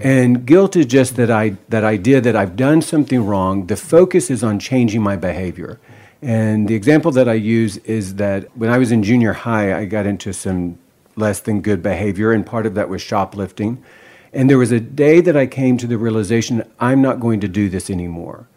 And 0.00 0.46
guilt 0.46 0.74
is 0.76 0.86
just 0.86 1.16
that 1.16 1.30
I 1.30 1.56
that 1.68 1.84
idea 1.84 2.20
that 2.20 2.34
I've 2.34 2.56
done 2.56 2.80
something 2.80 3.26
wrong. 3.26 3.66
The 3.66 3.76
focus 3.76 4.30
is 4.30 4.42
on 4.42 4.58
changing 4.58 5.02
my 5.02 5.16
behavior. 5.16 5.80
And 6.22 6.68
the 6.68 6.74
example 6.74 7.10
that 7.12 7.28
I 7.28 7.34
use 7.34 7.76
is 7.78 8.14
that 8.14 8.56
when 8.56 8.70
I 8.70 8.78
was 8.78 8.92
in 8.92 9.02
junior 9.02 9.32
high, 9.32 9.76
I 9.76 9.84
got 9.84 10.06
into 10.06 10.32
some 10.32 10.78
less 11.16 11.40
than 11.40 11.60
good 11.60 11.82
behavior, 11.82 12.32
and 12.32 12.44
part 12.44 12.66
of 12.66 12.74
that 12.74 12.88
was 12.88 13.02
shoplifting. 13.02 13.82
And 14.32 14.48
there 14.48 14.58
was 14.58 14.72
a 14.72 14.80
day 14.80 15.20
that 15.20 15.36
I 15.36 15.46
came 15.46 15.76
to 15.78 15.86
the 15.86 15.98
realization 15.98 16.62
I'm 16.80 17.02
not 17.02 17.20
going 17.20 17.40
to 17.40 17.48
do 17.48 17.68
this 17.68 17.90
anymore. 17.90 18.48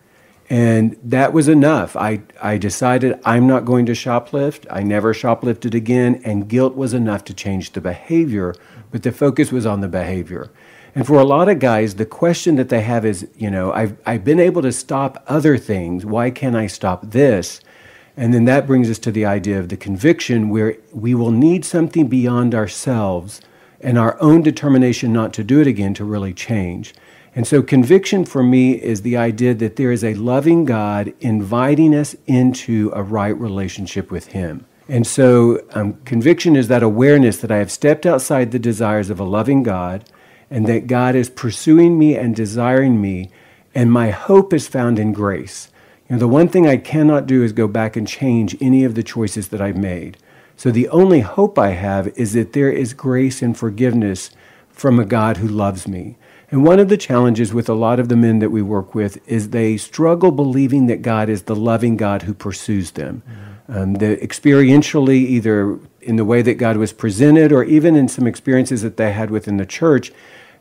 And 0.49 0.95
that 1.03 1.33
was 1.33 1.47
enough. 1.47 1.95
I, 1.95 2.21
I 2.41 2.57
decided 2.57 3.19
I'm 3.25 3.47
not 3.47 3.65
going 3.65 3.85
to 3.87 3.93
shoplift. 3.93 4.67
I 4.69 4.83
never 4.83 5.13
shoplifted 5.13 5.73
again. 5.73 6.21
And 6.23 6.47
guilt 6.47 6.75
was 6.75 6.93
enough 6.93 7.23
to 7.25 7.33
change 7.33 7.71
the 7.71 7.81
behavior, 7.81 8.53
but 8.91 9.03
the 9.03 9.11
focus 9.11 9.51
was 9.51 9.65
on 9.65 9.81
the 9.81 9.87
behavior. 9.87 10.51
And 10.93 11.05
for 11.05 11.19
a 11.19 11.25
lot 11.25 11.49
of 11.49 11.59
guys, 11.59 11.95
the 11.95 12.05
question 12.05 12.55
that 12.55 12.69
they 12.69 12.81
have 12.81 13.05
is, 13.05 13.27
you 13.35 13.49
know, 13.49 13.73
I've, 13.73 13.97
I've 14.05 14.23
been 14.23 14.39
able 14.39 14.61
to 14.61 14.71
stop 14.71 15.23
other 15.27 15.57
things. 15.57 16.05
Why 16.05 16.29
can't 16.29 16.55
I 16.55 16.67
stop 16.67 17.11
this? 17.11 17.59
And 18.17 18.33
then 18.33 18.45
that 18.45 18.65
brings 18.65 18.89
us 18.89 18.99
to 18.99 19.11
the 19.11 19.25
idea 19.25 19.59
of 19.59 19.69
the 19.69 19.77
conviction, 19.77 20.49
where 20.49 20.77
we 20.93 21.13
will 21.13 21.31
need 21.31 21.65
something 21.65 22.07
beyond 22.07 22.55
ourselves 22.55 23.41
and 23.81 23.97
our 23.97 24.19
own 24.21 24.41
determination 24.41 25.11
not 25.11 25.33
to 25.33 25.43
do 25.43 25.59
it 25.59 25.67
again 25.67 25.93
to 25.95 26.05
really 26.05 26.33
change. 26.33 26.93
And 27.35 27.45
so, 27.45 27.61
conviction 27.61 28.23
for 28.23 28.41
me 28.41 28.81
is 28.81 29.01
the 29.01 29.17
idea 29.17 29.53
that 29.55 29.75
there 29.75 29.91
is 29.91 30.03
a 30.03 30.13
loving 30.13 30.63
God 30.63 31.13
inviting 31.19 31.93
us 31.93 32.15
into 32.25 32.91
a 32.95 33.03
right 33.03 33.37
relationship 33.37 34.09
with 34.09 34.27
Him. 34.27 34.65
And 34.87 35.05
so, 35.05 35.61
um, 35.71 35.95
conviction 36.05 36.55
is 36.55 36.69
that 36.69 36.83
awareness 36.83 37.37
that 37.37 37.51
I 37.51 37.57
have 37.57 37.71
stepped 37.71 38.05
outside 38.05 38.51
the 38.51 38.59
desires 38.59 39.09
of 39.09 39.19
a 39.19 39.25
loving 39.25 39.63
God 39.63 40.05
and 40.49 40.65
that 40.67 40.87
God 40.87 41.15
is 41.15 41.29
pursuing 41.29 41.99
me 41.99 42.15
and 42.15 42.35
desiring 42.35 43.01
me 43.01 43.31
And 43.77 43.91
my 43.91 44.11
hope 44.11 44.53
is 44.53 44.69
found 44.69 44.97
in 44.97 45.11
grace. 45.11 45.67
You 46.09 46.15
know, 46.15 46.19
the 46.19 46.27
one 46.27 46.47
thing 46.47 46.67
I 46.67 46.77
cannot 46.77 47.25
do 47.25 47.43
is 47.43 47.51
go 47.51 47.67
back 47.67 47.95
and 47.95 48.07
change 48.07 48.55
any 48.61 48.83
of 48.83 48.95
the 48.95 49.03
choices 49.03 49.47
that 49.49 49.61
I've 49.61 49.77
made. 49.77 50.17
So 50.55 50.71
the 50.71 50.87
only 50.89 51.21
hope 51.21 51.57
I 51.57 51.71
have 51.71 52.07
is 52.09 52.33
that 52.33 52.53
there 52.53 52.71
is 52.71 52.93
grace 52.93 53.41
and 53.41 53.57
forgiveness 53.57 54.29
from 54.69 54.99
a 54.99 55.05
God 55.05 55.37
who 55.37 55.47
loves 55.47 55.87
me. 55.87 56.17
And 56.51 56.63
one 56.63 56.79
of 56.79 56.89
the 56.89 56.97
challenges 56.97 57.53
with 57.53 57.67
a 57.67 57.73
lot 57.73 57.99
of 57.99 58.07
the 58.07 58.15
men 58.15 58.39
that 58.39 58.51
we 58.51 58.61
work 58.61 58.93
with 58.93 59.17
is 59.27 59.49
they 59.49 59.77
struggle 59.77 60.31
believing 60.31 60.85
that 60.87 61.01
God 61.01 61.27
is 61.27 61.43
the 61.43 61.55
loving 61.55 61.97
God 61.97 62.21
who 62.21 62.33
pursues 62.33 62.91
them. 62.91 63.23
Mm-hmm. 63.27 63.77
Um, 63.77 63.93
the 63.95 64.17
experientially, 64.17 65.17
either 65.17 65.79
in 66.01 66.17
the 66.17 66.25
way 66.25 66.43
that 66.43 66.55
God 66.55 66.77
was 66.77 66.93
presented 66.93 67.51
or 67.51 67.63
even 67.63 67.95
in 67.95 68.07
some 68.07 68.27
experiences 68.27 68.83
that 68.83 68.97
they 68.97 69.11
had 69.11 69.31
within 69.31 69.57
the 69.57 69.65
church, 69.65 70.13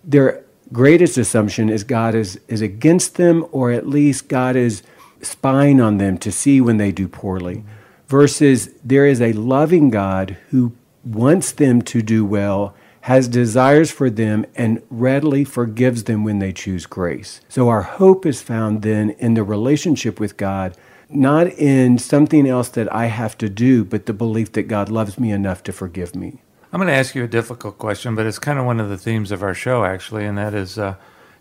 their 0.02 0.42
greatest 0.72 1.18
assumption 1.18 1.68
is 1.68 1.84
God 1.84 2.14
is, 2.14 2.40
is 2.48 2.62
against 2.62 3.16
them, 3.16 3.46
or 3.52 3.70
at 3.70 3.86
least 3.86 4.28
God 4.28 4.56
is 4.56 4.82
spying 5.24 5.80
on 5.80 5.98
them 5.98 6.18
to 6.18 6.30
see 6.30 6.60
when 6.60 6.76
they 6.76 6.92
do 6.92 7.08
poorly. 7.08 7.64
Versus 8.06 8.68
there 8.84 9.06
is 9.06 9.20
a 9.20 9.32
loving 9.32 9.90
God 9.90 10.36
who 10.50 10.72
wants 11.04 11.52
them 11.52 11.82
to 11.82 12.02
do 12.02 12.24
well 12.24 12.74
has 13.02 13.28
desires 13.28 13.90
for 13.90 14.08
them 14.08 14.46
and 14.54 14.82
readily 14.88 15.44
forgives 15.44 16.04
them 16.04 16.24
when 16.24 16.38
they 16.38 16.52
choose 16.52 16.86
grace. 16.86 17.42
So 17.50 17.68
our 17.68 17.82
hope 17.82 18.24
is 18.24 18.40
found 18.40 18.80
then 18.80 19.10
in 19.18 19.34
the 19.34 19.44
relationship 19.44 20.18
with 20.18 20.38
God, 20.38 20.74
not 21.10 21.48
in 21.48 21.98
something 21.98 22.48
else 22.48 22.70
that 22.70 22.90
I 22.90 23.06
have 23.06 23.36
to 23.38 23.50
do, 23.50 23.84
but 23.84 24.06
the 24.06 24.14
belief 24.14 24.52
that 24.52 24.68
God 24.68 24.88
loves 24.88 25.18
me 25.18 25.32
enough 25.32 25.62
to 25.64 25.72
forgive 25.72 26.16
me. 26.16 26.40
I'm 26.72 26.80
going 26.80 26.88
to 26.88 26.94
ask 26.94 27.14
you 27.14 27.22
a 27.22 27.28
difficult 27.28 27.76
question, 27.76 28.14
but 28.14 28.24
it's 28.24 28.38
kind 28.38 28.58
of 28.58 28.64
one 28.64 28.80
of 28.80 28.88
the 28.88 28.96
themes 28.96 29.30
of 29.30 29.42
our 29.42 29.54
show, 29.54 29.84
actually, 29.84 30.24
and 30.24 30.38
that 30.38 30.54
is 30.54 30.78
uh, 30.78 30.94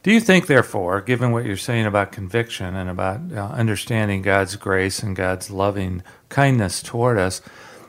Do 0.03 0.11
you 0.11 0.19
think, 0.19 0.47
therefore, 0.47 0.99
given 0.99 1.31
what 1.31 1.45
you're 1.45 1.55
saying 1.55 1.85
about 1.85 2.11
conviction 2.11 2.75
and 2.75 2.89
about 2.89 3.21
uh, 3.31 3.45
understanding 3.53 4.21
God's 4.21 4.57
grace 4.57 5.01
and 5.01 5.15
God's 5.15 5.49
loving 5.49 6.03
kindness 6.27 6.83
toward 6.83 7.17
us, 7.17 7.41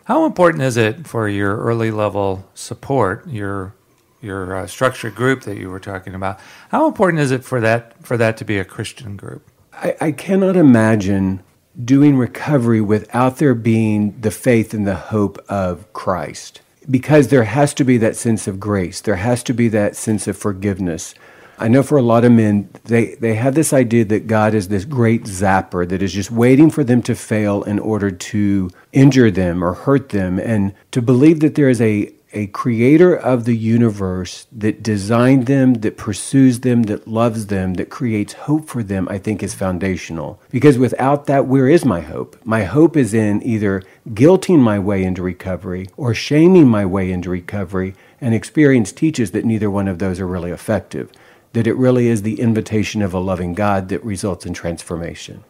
how 0.05 0.25
important 0.25 0.63
is 0.63 0.77
it 0.77 1.09
for 1.09 1.29
your 1.29 1.59
early 1.59 1.91
level 1.91 2.49
support, 2.55 3.27
your 3.27 3.75
your 4.23 4.57
uh, 4.57 4.67
structured 4.67 5.17
group 5.17 5.43
that 5.43 5.59
you 5.59 5.69
were 5.69 5.81
talking 5.81 6.15
about? 6.15 6.39
How 6.69 6.87
important 6.87 7.21
is 7.21 7.33
it 7.33 7.43
for 7.43 7.61
that 7.61 8.01
for 8.07 8.17
that 8.17 8.37
to 8.37 8.45
be 8.45 8.59
a 8.59 8.65
Christian 8.65 9.17
group? 9.17 9.51
I, 9.73 9.97
I 10.01 10.13
cannot 10.13 10.55
imagine 10.55 11.43
doing 11.85 12.17
recovery 12.17 12.81
without 12.81 13.39
there 13.39 13.57
being 13.57 14.21
the 14.21 14.31
faith 14.31 14.73
and 14.73 14.87
the 14.87 14.95
hope 14.95 15.45
of 15.49 15.93
Christ, 15.93 16.61
because 16.89 17.29
there 17.29 17.43
has 17.43 17.75
to 17.75 17.83
be 17.85 17.99
that 17.99 18.15
sense 18.15 18.47
of 18.47 18.61
grace. 18.61 19.01
There 19.01 19.17
has 19.17 19.43
to 19.43 19.53
be 19.53 19.67
that 19.69 19.97
sense 19.97 20.29
of 20.29 20.37
forgiveness. 20.37 21.17
I 21.59 21.69
know 21.69 21.83
for 21.83 21.97
a 21.97 22.03
lot 22.03 22.25
of 22.25 22.33
men, 22.33 22.69
they, 22.85 23.15
they 23.17 23.35
have 23.35 23.55
this 23.55 23.73
idea 23.73 24.05
that 24.07 24.27
God 24.27 24.55
is 24.55 24.69
this 24.69 24.85
great 24.85 25.25
zapper 25.25 25.89
that 25.89 26.03
is 26.03 26.13
just 26.13 26.31
waiting 26.31 26.71
for 26.71 26.83
them 26.83 27.03
to 27.03 27.15
fail 27.15 27.63
in 27.63 27.79
order 27.79 28.11
to 28.11 28.71
injure 28.93 29.31
them 29.31 29.63
or 29.63 29.75
hurt 29.75 30.09
them. 30.09 30.39
And 30.39 30.75
to 30.91 31.01
believe 31.01 31.41
that 31.41 31.55
there 31.55 31.69
is 31.69 31.81
a, 31.81 32.13
a 32.33 32.49
creator 32.49 33.15
of 33.15 33.45
the 33.45 33.57
universe 33.57 34.49
that 34.51 34.83
designed 34.83 35.47
them, 35.47 35.75
that 35.75 35.97
pursues 35.97 36.61
them, 36.61 36.85
that 36.85 37.07
loves 37.07 37.47
them, 37.47 37.75
that 37.75 37.89
creates 37.89 38.33
hope 38.33 38.69
for 38.69 38.83
them, 38.83 39.07
I 39.09 39.19
think 39.19 39.41
is 39.41 39.55
foundational. 39.55 40.41
Because 40.51 40.77
without 40.77 41.27
that, 41.27 41.47
where 41.47 41.69
is 41.69 41.85
my 41.85 42.01
hope? 42.01 42.37
My 42.45 42.65
hope 42.65 42.97
is 42.97 43.15
in 43.15 43.41
either 43.45 43.83
guilting 44.09 44.59
my 44.59 44.81
way 44.81 45.05
into 45.05 45.23
recovery 45.23 45.89
or 45.97 46.15
shaming 46.15 46.67
my 46.67 46.85
way 46.85 47.13
into 47.13 47.31
recovery. 47.31 47.95
And 48.21 48.35
experience 48.35 48.91
teaches 48.91 49.31
that 49.33 49.45
neither 49.45 49.71
one 49.71 49.87
of 49.87 49.99
those 50.01 50.19
are 50.19 50.27
really 50.27 50.51
effective 50.51 51.13
that 51.55 51.67
it 51.67 51.77
really 51.77 52.09
is 52.09 52.23
the 52.23 52.41
invitation 52.41 53.01
of 53.01 53.15
a 53.15 53.19
loving 53.19 53.55
God 53.55 53.89
that 53.89 54.05
results 54.05 54.45
in 54.45 54.53
transformation. 54.53 55.43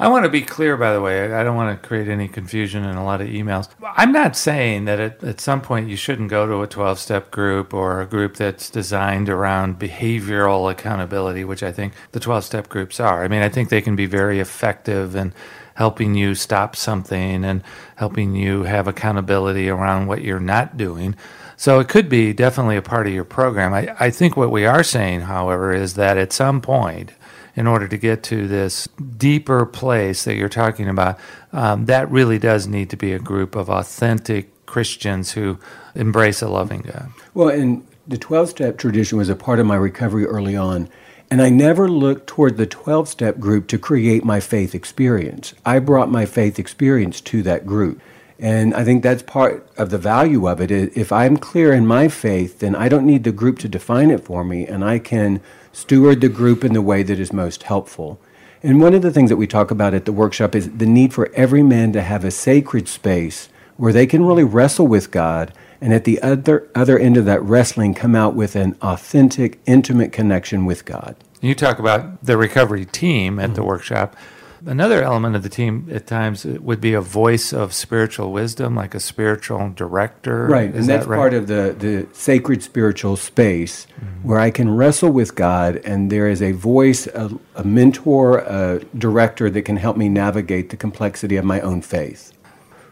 I 0.00 0.06
want 0.06 0.24
to 0.24 0.30
be 0.30 0.42
clear, 0.42 0.76
by 0.76 0.92
the 0.92 1.00
way. 1.00 1.34
I 1.34 1.42
don't 1.42 1.56
want 1.56 1.82
to 1.82 1.88
create 1.88 2.06
any 2.06 2.28
confusion 2.28 2.84
in 2.84 2.96
a 2.96 3.04
lot 3.04 3.20
of 3.20 3.26
emails. 3.26 3.68
I'm 3.82 4.12
not 4.12 4.36
saying 4.36 4.84
that 4.84 5.00
at, 5.00 5.24
at 5.24 5.40
some 5.40 5.60
point 5.60 5.88
you 5.88 5.96
shouldn't 5.96 6.30
go 6.30 6.46
to 6.46 6.62
a 6.62 6.68
12 6.68 7.00
step 7.00 7.32
group 7.32 7.74
or 7.74 8.00
a 8.00 8.06
group 8.06 8.36
that's 8.36 8.70
designed 8.70 9.28
around 9.28 9.80
behavioral 9.80 10.70
accountability, 10.70 11.42
which 11.42 11.64
I 11.64 11.72
think 11.72 11.94
the 12.12 12.20
12 12.20 12.44
step 12.44 12.68
groups 12.68 13.00
are. 13.00 13.24
I 13.24 13.28
mean, 13.28 13.42
I 13.42 13.48
think 13.48 13.70
they 13.70 13.80
can 13.80 13.96
be 13.96 14.06
very 14.06 14.38
effective 14.38 15.16
in 15.16 15.34
helping 15.74 16.14
you 16.14 16.36
stop 16.36 16.76
something 16.76 17.44
and 17.44 17.64
helping 17.96 18.36
you 18.36 18.62
have 18.62 18.86
accountability 18.86 19.68
around 19.68 20.06
what 20.06 20.22
you're 20.22 20.38
not 20.38 20.76
doing. 20.76 21.16
So 21.58 21.80
it 21.80 21.88
could 21.88 22.08
be 22.08 22.32
definitely 22.32 22.76
a 22.76 22.82
part 22.82 23.08
of 23.08 23.12
your 23.12 23.24
program. 23.24 23.74
I, 23.74 23.92
I 23.98 24.10
think 24.10 24.36
what 24.36 24.52
we 24.52 24.64
are 24.64 24.84
saying, 24.84 25.22
however, 25.22 25.72
is 25.72 25.94
that 25.94 26.16
at 26.16 26.32
some 26.32 26.60
point, 26.60 27.10
in 27.56 27.66
order 27.66 27.88
to 27.88 27.96
get 27.96 28.22
to 28.22 28.46
this 28.46 28.86
deeper 29.16 29.66
place 29.66 30.22
that 30.22 30.36
you're 30.36 30.48
talking 30.48 30.88
about, 30.88 31.18
um, 31.52 31.86
that 31.86 32.08
really 32.12 32.38
does 32.38 32.68
need 32.68 32.90
to 32.90 32.96
be 32.96 33.12
a 33.12 33.18
group 33.18 33.56
of 33.56 33.68
authentic 33.68 34.66
Christians 34.66 35.32
who 35.32 35.58
embrace 35.96 36.42
a 36.42 36.48
loving 36.48 36.82
God. 36.82 37.10
Well, 37.34 37.48
and 37.48 37.84
the 38.06 38.18
12 38.18 38.50
step 38.50 38.78
tradition 38.78 39.18
was 39.18 39.28
a 39.28 39.34
part 39.34 39.58
of 39.58 39.66
my 39.66 39.74
recovery 39.74 40.26
early 40.26 40.54
on. 40.54 40.88
And 41.28 41.42
I 41.42 41.50
never 41.50 41.90
looked 41.90 42.28
toward 42.28 42.56
the 42.56 42.66
12 42.66 43.08
step 43.08 43.40
group 43.40 43.66
to 43.66 43.78
create 43.78 44.24
my 44.24 44.38
faith 44.38 44.76
experience. 44.76 45.54
I 45.66 45.80
brought 45.80 46.08
my 46.08 46.24
faith 46.24 46.56
experience 46.60 47.20
to 47.22 47.42
that 47.42 47.66
group. 47.66 48.00
And 48.38 48.72
I 48.74 48.84
think 48.84 49.02
that's 49.02 49.22
part 49.22 49.68
of 49.76 49.90
the 49.90 49.98
value 49.98 50.48
of 50.48 50.60
it. 50.60 50.70
If 50.70 51.10
I'm 51.10 51.36
clear 51.36 51.72
in 51.72 51.86
my 51.86 52.06
faith, 52.06 52.60
then 52.60 52.76
I 52.76 52.88
don't 52.88 53.06
need 53.06 53.24
the 53.24 53.32
group 53.32 53.58
to 53.60 53.68
define 53.68 54.10
it 54.10 54.24
for 54.24 54.44
me, 54.44 54.66
and 54.66 54.84
I 54.84 55.00
can 55.00 55.40
steward 55.72 56.20
the 56.20 56.28
group 56.28 56.64
in 56.64 56.72
the 56.72 56.82
way 56.82 57.02
that 57.02 57.18
is 57.18 57.32
most 57.32 57.64
helpful. 57.64 58.20
And 58.62 58.80
one 58.80 58.94
of 58.94 59.02
the 59.02 59.12
things 59.12 59.30
that 59.30 59.36
we 59.36 59.46
talk 59.46 59.70
about 59.70 59.94
at 59.94 60.04
the 60.04 60.12
workshop 60.12 60.54
is 60.54 60.70
the 60.70 60.86
need 60.86 61.12
for 61.12 61.30
every 61.34 61.62
man 61.62 61.92
to 61.92 62.02
have 62.02 62.24
a 62.24 62.30
sacred 62.30 62.88
space 62.88 63.48
where 63.76 63.92
they 63.92 64.06
can 64.06 64.24
really 64.24 64.44
wrestle 64.44 64.86
with 64.86 65.10
God, 65.10 65.52
and 65.80 65.92
at 65.92 66.04
the 66.04 66.20
other, 66.20 66.68
other 66.74 66.98
end 66.98 67.16
of 67.16 67.24
that 67.24 67.42
wrestling, 67.42 67.94
come 67.94 68.14
out 68.14 68.34
with 68.34 68.56
an 68.56 68.76
authentic, 68.82 69.60
intimate 69.66 70.12
connection 70.12 70.64
with 70.64 70.84
God. 70.84 71.16
You 71.40 71.54
talk 71.54 71.78
about 71.78 72.24
the 72.24 72.36
recovery 72.36 72.84
team 72.84 73.38
at 73.38 73.46
mm-hmm. 73.46 73.54
the 73.54 73.64
workshop. 73.64 74.16
Another 74.66 75.02
element 75.02 75.36
of 75.36 75.42
the 75.42 75.48
team 75.48 75.88
at 75.90 76.06
times 76.06 76.44
would 76.44 76.80
be 76.80 76.92
a 76.92 77.00
voice 77.00 77.52
of 77.52 77.72
spiritual 77.72 78.32
wisdom, 78.32 78.74
like 78.74 78.94
a 78.94 79.00
spiritual 79.00 79.70
director. 79.70 80.46
Right, 80.46 80.70
Is 80.70 80.76
and 80.76 80.88
that's 80.88 81.04
that 81.04 81.10
right? 81.10 81.16
part 81.16 81.34
of 81.34 81.46
the, 81.46 81.76
the 81.78 82.08
sacred 82.12 82.62
spiritual 82.62 83.16
space 83.16 83.86
mm-hmm. 83.86 84.28
where 84.28 84.40
I 84.40 84.50
can 84.50 84.70
wrestle 84.74 85.10
with 85.10 85.34
God, 85.34 85.76
and 85.76 86.10
there 86.10 86.28
is 86.28 86.42
a 86.42 86.52
voice, 86.52 87.06
a, 87.08 87.30
a 87.54 87.64
mentor, 87.64 88.38
a 88.38 88.80
director 88.96 89.48
that 89.50 89.62
can 89.62 89.76
help 89.76 89.96
me 89.96 90.08
navigate 90.08 90.70
the 90.70 90.76
complexity 90.76 91.36
of 91.36 91.44
my 91.44 91.60
own 91.60 91.82
faith. 91.82 92.32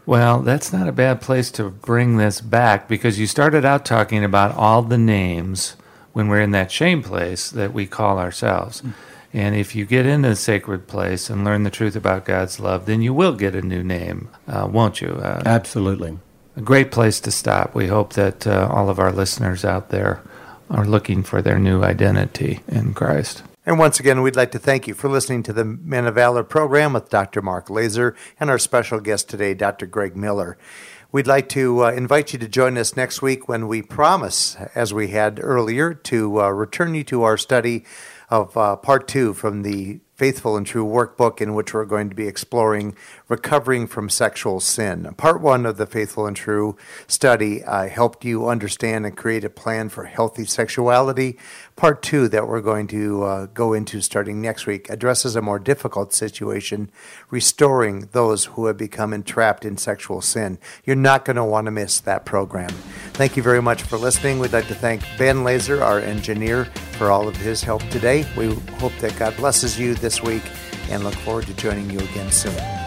Well, 0.05 0.39
that's 0.39 0.71
not 0.71 0.87
a 0.87 0.93
bad 0.93 1.19
place 1.19 1.51
to 1.51 1.69
bring 1.69 2.15
this 2.15 2.39
back 2.39 2.87
because 2.87 3.19
you 3.19 3.27
started 3.27 3.65
out 3.65 3.83
talking 3.83 4.23
about 4.23 4.55
all 4.55 4.81
the 4.81 4.97
names 4.97 5.75
when 6.13 6.29
we're 6.29 6.41
in 6.41 6.51
that 6.51 6.71
shame 6.71 7.03
place 7.03 7.51
that 7.51 7.73
we 7.73 7.85
call 7.85 8.17
ourselves. 8.17 8.81
Mm-hmm. 8.81 8.91
And 9.33 9.55
if 9.55 9.75
you 9.75 9.85
get 9.85 10.05
into 10.05 10.29
a 10.29 10.35
sacred 10.35 10.87
place 10.87 11.29
and 11.29 11.43
learn 11.43 11.63
the 11.63 11.69
truth 11.69 11.95
about 11.95 12.25
God's 12.25 12.59
love, 12.59 12.85
then 12.85 13.01
you 13.01 13.13
will 13.13 13.33
get 13.33 13.55
a 13.55 13.61
new 13.61 13.83
name, 13.83 14.29
uh, 14.47 14.67
won't 14.71 15.01
you? 15.01 15.09
Uh, 15.09 15.41
Absolutely. 15.45 16.17
A 16.55 16.61
great 16.61 16.91
place 16.91 17.19
to 17.21 17.31
stop. 17.31 17.75
We 17.75 17.87
hope 17.87 18.13
that 18.13 18.47
uh, 18.47 18.69
all 18.71 18.89
of 18.89 18.99
our 18.99 19.11
listeners 19.11 19.63
out 19.63 19.89
there 19.89 20.21
are 20.69 20.85
looking 20.85 21.23
for 21.23 21.41
their 21.41 21.59
new 21.59 21.83
identity 21.83 22.61
in 22.67 22.93
Christ. 22.93 23.43
And 23.65 23.77
once 23.77 23.99
again, 23.99 24.21
we'd 24.21 24.37
like 24.37 24.51
to 24.51 24.59
thank 24.59 24.87
you 24.87 24.93
for 24.93 25.09
listening 25.09 25.43
to 25.43 25.53
the 25.53 25.65
Men 25.65 26.07
of 26.07 26.15
Valor 26.15 26.43
program 26.43 26.93
with 26.93 27.09
Dr. 27.09 27.41
Mark 27.41 27.69
Laaser 27.69 28.15
and 28.39 28.49
our 28.49 28.57
special 28.57 29.01
guest 29.01 29.29
today, 29.29 29.53
Dr. 29.53 29.85
Greg 29.85 30.15
Miller. 30.15 30.57
We'd 31.11 31.27
like 31.27 31.49
to 31.49 31.85
uh, 31.85 31.91
invite 31.91 32.33
you 32.33 32.39
to 32.39 32.47
join 32.47 32.77
us 32.77 32.95
next 32.95 33.21
week 33.21 33.47
when 33.47 33.67
we 33.67 33.81
promise, 33.81 34.55
as 34.73 34.93
we 34.93 35.09
had 35.09 35.39
earlier, 35.41 35.93
to 35.93 36.41
uh, 36.41 36.49
return 36.49 36.95
you 36.95 37.03
to 37.05 37.23
our 37.23 37.37
study 37.37 37.85
of 38.29 38.55
uh, 38.57 38.75
part 38.75 39.07
two 39.07 39.33
from 39.33 39.63
the 39.63 39.99
Faithful 40.15 40.57
and 40.57 40.65
True 40.65 40.85
workbook, 40.85 41.41
in 41.41 41.53
which 41.53 41.73
we're 41.73 41.85
going 41.85 42.09
to 42.09 42.15
be 42.15 42.27
exploring 42.27 42.95
recovering 43.27 43.87
from 43.87 44.09
sexual 44.09 44.59
sin. 44.59 45.13
Part 45.17 45.41
one 45.41 45.65
of 45.65 45.77
the 45.77 45.85
Faithful 45.85 46.25
and 46.25 46.35
True 46.35 46.77
study 47.07 47.63
uh, 47.63 47.87
helped 47.87 48.23
you 48.23 48.47
understand 48.47 49.05
and 49.05 49.17
create 49.17 49.43
a 49.43 49.49
plan 49.49 49.89
for 49.89 50.05
healthy 50.05 50.45
sexuality. 50.45 51.37
Part 51.75 52.01
two, 52.01 52.27
that 52.29 52.47
we're 52.47 52.61
going 52.61 52.87
to 52.87 53.23
uh, 53.23 53.45
go 53.47 53.73
into 53.73 54.01
starting 54.01 54.41
next 54.41 54.65
week, 54.65 54.89
addresses 54.89 55.35
a 55.35 55.41
more 55.41 55.59
difficult 55.59 56.13
situation, 56.13 56.89
restoring 57.29 58.09
those 58.13 58.45
who 58.45 58.65
have 58.65 58.77
become 58.77 59.13
entrapped 59.13 59.65
in 59.65 59.77
sexual 59.77 60.21
sin. 60.21 60.57
You're 60.85 60.95
not 60.95 61.25
going 61.25 61.35
to 61.35 61.43
want 61.43 61.65
to 61.65 61.71
miss 61.71 61.99
that 62.01 62.25
program. 62.25 62.69
Thank 63.13 63.37
you 63.37 63.43
very 63.43 63.61
much 63.61 63.83
for 63.83 63.97
listening. 63.97 64.39
We'd 64.39 64.53
like 64.53 64.67
to 64.67 64.75
thank 64.75 65.03
Ben 65.17 65.43
Laaser, 65.43 65.83
our 65.83 65.99
engineer, 65.99 66.65
for 66.97 67.11
all 67.11 67.27
of 67.27 67.35
his 67.35 67.61
help 67.61 67.81
today. 67.89 68.25
We 68.37 68.53
hope 68.79 68.93
that 68.99 69.17
God 69.19 69.35
blesses 69.37 69.79
you 69.79 69.95
this 69.95 70.23
week 70.23 70.43
and 70.89 71.03
look 71.03 71.15
forward 71.15 71.45
to 71.45 71.53
joining 71.53 71.89
you 71.89 71.99
again 71.99 72.31
soon. 72.31 72.86